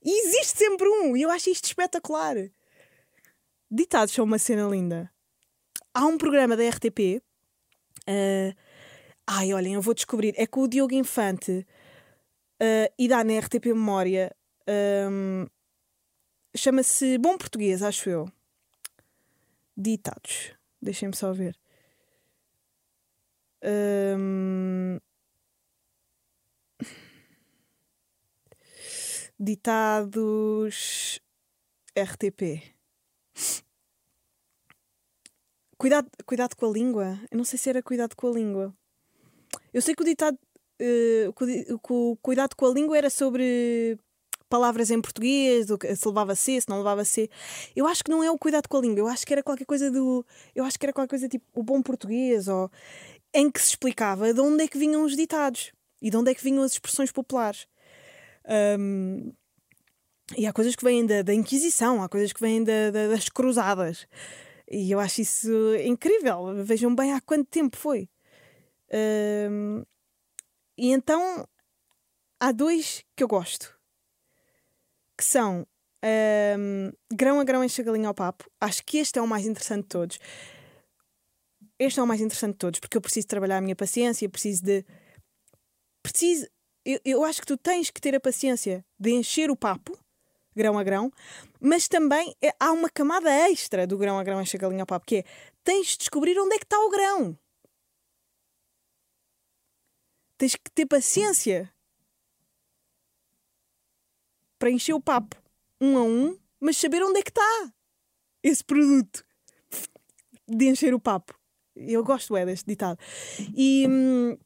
E 0.05 0.27
existe 0.27 0.59
sempre 0.59 0.89
um, 0.89 1.17
e 1.17 1.23
eu 1.23 1.31
acho 1.31 1.51
isto 1.51 1.65
espetacular. 1.65 2.37
Ditados 3.71 4.15
são 4.15 4.25
uma 4.25 4.39
cena 4.39 4.69
linda. 4.69 5.11
Há 5.93 6.07
um 6.07 6.17
programa 6.17 6.57
da 6.57 6.69
RTP. 6.69 7.21
Uh, 8.09 8.55
ah, 8.55 8.66
ai, 9.27 9.53
olhem, 9.53 9.75
eu 9.75 9.83
vou 9.83 9.95
descobrir. 9.95 10.35
É 10.37 10.47
com 10.47 10.63
o 10.63 10.69
Diogo 10.69 10.95
Infante 10.95 11.67
uh, 12.63 12.93
e 12.99 13.09
dá 13.09 13.25
na 13.25 13.39
RTP 13.39 13.67
Memória. 13.67 14.35
Um, 15.11 15.47
Chama-se 16.57 17.19
Bom 17.19 17.37
Português, 17.37 17.83
acho 17.83 18.09
eu. 18.09 18.33
Ditados. 19.77 20.53
Deixem-me 20.81 21.15
só 21.15 21.33
ver. 21.33 21.55
Ditados 29.39 31.21
RTP. 31.95 32.75
Cuidado, 35.77 36.11
cuidado 36.25 36.55
com 36.57 36.67
a 36.67 36.73
língua. 36.73 37.21
Eu 37.31 37.37
não 37.37 37.45
sei 37.45 37.59
se 37.59 37.69
era 37.69 37.83
cuidado 37.83 38.17
com 38.17 38.29
a 38.29 38.33
língua. 38.33 38.75
Eu 39.77 39.83
sei 39.83 39.95
que 39.95 40.01
o 40.01 40.07
ditado. 40.07 40.39
Uh, 40.81 41.77
o 41.91 42.17
cuidado 42.17 42.55
com 42.57 42.65
a 42.65 42.71
língua 42.71 42.97
era 42.97 43.11
sobre 43.11 43.99
palavras 44.49 44.91
em 44.91 45.03
português, 45.03 45.67
se 45.67 46.09
levava 46.09 46.35
C, 46.35 46.59
se 46.59 46.69
não 46.71 46.79
levava 46.79 47.05
C. 47.05 47.29
Eu 47.75 47.87
acho 47.87 48.03
que 48.03 48.11
não 48.11 48.25
é 48.25 48.31
o 48.31 48.39
cuidado 48.39 48.69
com 48.71 48.79
a 48.79 48.81
língua, 48.81 49.01
eu 49.01 49.07
acho 49.07 49.27
que 49.27 49.35
era 49.35 49.43
qualquer 49.43 49.67
coisa 49.67 49.91
do. 49.91 50.25
Eu 50.55 50.65
acho 50.65 50.79
que 50.79 50.87
era 50.87 50.95
qualquer 50.95 51.11
coisa 51.11 51.29
tipo 51.29 51.45
o 51.55 51.63
bom 51.63 51.83
português, 51.83 52.49
ou 52.49 52.71
em 53.35 53.51
que 53.51 53.61
se 53.61 53.69
explicava 53.69 54.33
de 54.33 54.41
onde 54.41 54.65
é 54.65 54.69
que 54.69 54.79
vinham 54.79 55.05
os 55.05 55.15
ditados 55.15 55.73
e 56.01 56.09
de 56.09 56.17
onde 56.17 56.31
é 56.31 56.35
que 56.35 56.43
vinham 56.43 56.63
as 56.63 56.73
expressões 56.73 57.13
populares. 57.13 57.67
Um, 58.81 59.31
e 60.39 60.47
há 60.47 60.55
coisas 60.55 60.75
que 60.75 60.85
vêm 60.85 61.05
da, 61.05 61.21
da 61.21 61.35
Inquisição, 61.35 62.03
há 62.03 62.09
coisas 62.09 62.33
que 62.33 62.41
vêm 62.41 62.65
da, 62.65 62.91
da, 62.91 63.09
das 63.09 63.29
Cruzadas. 63.29 64.07
E 64.71 64.91
eu 64.91 64.99
acho 65.01 65.21
isso 65.21 65.51
incrível. 65.85 66.65
Vejam 66.65 66.95
bem 66.95 67.13
há 67.13 67.21
quanto 67.21 67.45
tempo 67.51 67.77
foi. 67.77 68.09
Um, 68.93 69.85
e 70.79 70.93
então 70.93 71.47
há 72.41 72.53
dois 72.53 73.05
que 73.17 73.23
eu 73.25 73.29
gosto, 73.29 73.79
que 75.17 75.25
são 75.25 75.67
Ahm, 76.07 76.93
grão 77.13 77.41
a 77.41 77.45
grão 77.45 77.65
enche 77.65 77.83
a 77.83 78.09
ao 78.09 78.15
papo. 78.15 78.49
Acho 78.61 78.85
que 78.85 78.99
este 78.99 79.19
é 79.19 79.23
o 79.23 79.27
mais 79.27 79.47
interessante 79.47 79.83
de 79.83 79.89
todos. 79.89 80.19
Este 81.79 82.01
é 82.01 82.03
o 82.03 82.07
mais 82.07 82.21
interessante 82.21 82.53
de 82.53 82.59
todos, 82.59 82.81
porque 82.81 82.97
eu 82.97 83.01
preciso 83.01 83.27
trabalhar 83.27 83.59
a 83.59 83.61
minha 83.61 83.77
paciência, 83.77 84.29
preciso 84.29 84.65
de. 84.65 84.85
Preciso. 86.03 86.47
Eu, 86.85 87.01
eu 87.05 87.25
acho 87.25 87.41
que 87.41 87.47
tu 87.47 87.57
tens 87.57 87.91
que 87.91 88.01
ter 88.01 88.15
a 88.15 88.21
paciência 88.21 88.85
de 88.99 89.11
encher 89.11 89.51
o 89.51 89.57
papo, 89.57 89.99
grão 90.55 90.79
a 90.79 90.85
grão, 90.85 91.11
mas 91.61 91.89
também 91.89 92.33
é- 92.41 92.55
há 92.61 92.71
uma 92.71 92.89
camada 92.89 93.29
extra 93.51 93.87
do 93.87 93.99
grão 93.99 94.19
a 94.19 94.23
grão 94.23 94.41
enche 94.41 94.57
a 94.57 94.65
ao 94.65 94.87
papo, 94.87 95.05
que 95.05 95.17
é 95.17 95.25
tens 95.65 95.89
de 95.89 95.99
descobrir 95.99 96.39
onde 96.39 96.55
é 96.55 96.59
que 96.59 96.65
está 96.65 96.79
o 96.79 96.91
grão. 96.91 97.37
Tens 100.39 100.55
que 100.55 100.71
ter 100.71 100.87
paciência 100.87 101.73
para 104.59 104.71
encher 104.71 104.95
o 104.95 105.01
papo 105.01 105.37
um 105.81 105.99
a 105.99 106.03
um, 106.03 106.39
mas 106.61 106.77
saber 106.77 107.03
onde 107.03 107.21
é 107.21 107.23
que 107.23 107.31
está 107.31 107.73
esse 108.43 108.65
produto 108.65 109.25
de 110.49 110.69
encher 110.69 110.95
o 110.95 111.01
papo. 111.01 111.39
Eu 111.75 112.03
gosto 112.03 112.37
é 112.37 112.47
deste 112.47 112.67
ditado. 112.67 112.99
E, 113.55 113.87
hum, 113.89 114.37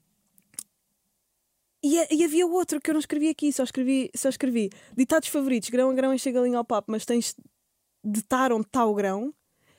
e, 1.83 2.15
e 2.15 2.25
havia 2.25 2.47
outro 2.47 2.81
que 2.81 2.91
eu 2.91 2.95
não 2.95 3.01
escrevi 3.01 3.29
aqui, 3.29 3.53
só 3.53 3.63
escrevi, 3.63 4.11
só 4.15 4.29
escrevi 4.29 4.71
ditados 4.97 5.29
favoritos, 5.29 5.71
grão 5.71 5.91
a 5.91 5.95
grão 5.95 6.13
enche 6.13 6.29
a 6.29 6.33
galinha 6.33 6.59
ao 6.59 6.65
papo, 6.65 6.91
mas 6.91 7.05
tens 7.05 7.35
de 8.05 8.19
estar 8.19 8.53
onde 8.53 8.67
está 8.67 8.85
o 8.85 8.95
grão. 8.95 9.35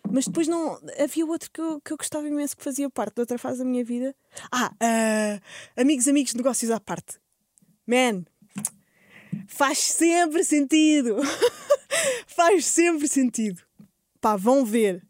Mas 0.09 0.25
depois 0.25 0.47
não. 0.47 0.79
Havia 0.99 1.25
outro 1.25 1.49
que 1.51 1.61
eu, 1.61 1.81
que 1.81 1.93
eu 1.93 1.97
gostava 1.97 2.27
imenso 2.27 2.55
que 2.57 2.63
fazia 2.63 2.89
parte 2.89 3.15
de 3.15 3.21
outra 3.21 3.37
fase 3.37 3.59
da 3.59 3.65
minha 3.65 3.83
vida. 3.83 4.15
Ah, 4.51 4.71
ah, 4.79 5.39
amigos, 5.77 6.07
amigos, 6.07 6.33
negócios 6.33 6.71
à 6.71 6.79
parte. 6.79 7.19
Man, 7.87 8.23
faz 9.47 9.79
sempre 9.79 10.43
sentido. 10.43 11.17
faz 12.27 12.65
sempre 12.65 13.07
sentido. 13.07 13.61
Pá, 14.19 14.35
vão 14.35 14.65
ver. 14.65 15.03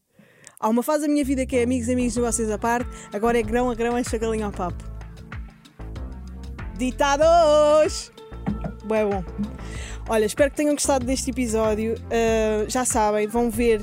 Há 0.60 0.70
uma 0.70 0.84
fase 0.84 1.08
da 1.08 1.12
minha 1.12 1.26
vida 1.26 1.46
que 1.46 1.58
é 1.58 1.64
amigos, 1.64 1.90
amigos, 1.90 2.16
negócios 2.16 2.50
à 2.50 2.58
parte. 2.58 2.90
Agora 3.12 3.40
é 3.40 3.42
grão 3.42 3.72
a 3.72 3.76
grão, 3.76 3.98
enche 3.98 4.16
a 4.16 4.20
galinha 4.20 4.46
ao 4.46 4.52
papo. 4.52 4.84
Ditados! 6.78 8.12
Bué 8.86 9.06
bom. 9.06 9.24
Olha, 10.08 10.26
espero 10.26 10.52
que 10.52 10.58
tenham 10.58 10.74
gostado 10.74 11.06
deste 11.06 11.32
episódio. 11.32 11.96
Uh, 11.96 12.70
já 12.70 12.86
sabem, 12.86 13.28
vão 13.28 13.50
ver. 13.50 13.82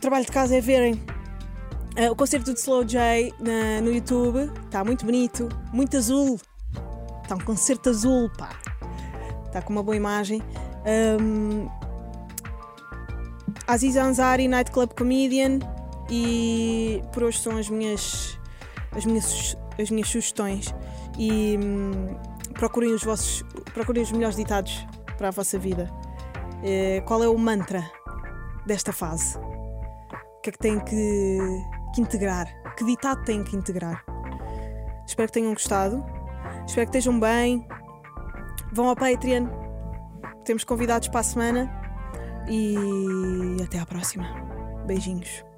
Trabalho 0.00 0.24
de 0.24 0.32
casa 0.32 0.56
é 0.56 0.60
verem 0.60 0.94
uh, 0.94 2.10
o 2.10 2.16
concerto 2.16 2.52
de 2.54 2.58
Slow 2.60 2.84
J 2.84 3.34
na- 3.38 3.80
no 3.82 3.92
YouTube. 3.92 4.50
Está 4.64 4.82
muito 4.82 5.04
bonito, 5.04 5.48
muito 5.72 5.96
azul. 5.96 6.40
Está 7.22 7.34
um 7.34 7.40
concerto 7.40 7.90
azul, 7.90 8.30
pá. 8.36 8.50
Está 9.46 9.60
com 9.62 9.72
uma 9.72 9.82
boa 9.82 9.96
imagem. 9.96 10.42
Um, 11.20 11.68
Aziz 13.66 13.96
Ansari, 13.96 14.48
Nightclub 14.48 14.94
Comedian. 14.94 15.58
E 16.08 17.02
por 17.12 17.24
hoje 17.24 17.38
são 17.38 17.56
as 17.56 17.68
minhas, 17.68 18.38
as 18.92 19.04
minhas, 19.04 19.56
as 19.78 19.90
minhas 19.90 20.08
sugestões. 20.08 20.74
E 21.18 21.58
hum, 21.62 22.16
procurem 22.54 22.92
os 22.94 23.04
vossos. 23.04 23.44
Procurem 23.74 24.02
os 24.02 24.10
melhores 24.10 24.36
ditados 24.36 24.86
para 25.18 25.28
a 25.28 25.30
vossa 25.30 25.58
vida. 25.58 25.90
Eh, 26.64 27.02
qual 27.06 27.22
é 27.22 27.28
o 27.28 27.38
mantra 27.38 27.88
desta 28.66 28.92
fase? 28.92 29.38
O 30.40 30.42
que 30.42 30.48
é 30.48 30.52
que 30.52 30.58
têm 30.58 30.80
que, 30.80 31.38
que 31.94 32.00
integrar? 32.00 32.46
Que 32.74 32.82
ditado 32.82 33.22
têm 33.24 33.44
que 33.44 33.54
integrar? 33.54 34.02
Espero 35.06 35.28
que 35.28 35.34
tenham 35.34 35.52
gostado. 35.52 36.02
Espero 36.66 36.90
que 36.90 36.96
estejam 36.96 37.20
bem. 37.20 37.68
Vão 38.72 38.88
ao 38.88 38.96
Patreon. 38.96 39.48
Temos 40.42 40.64
convidados 40.64 41.08
para 41.08 41.20
a 41.20 41.24
semana. 41.24 41.70
E 42.48 43.62
até 43.62 43.80
à 43.80 43.84
próxima. 43.84 44.24
Beijinhos. 44.86 45.49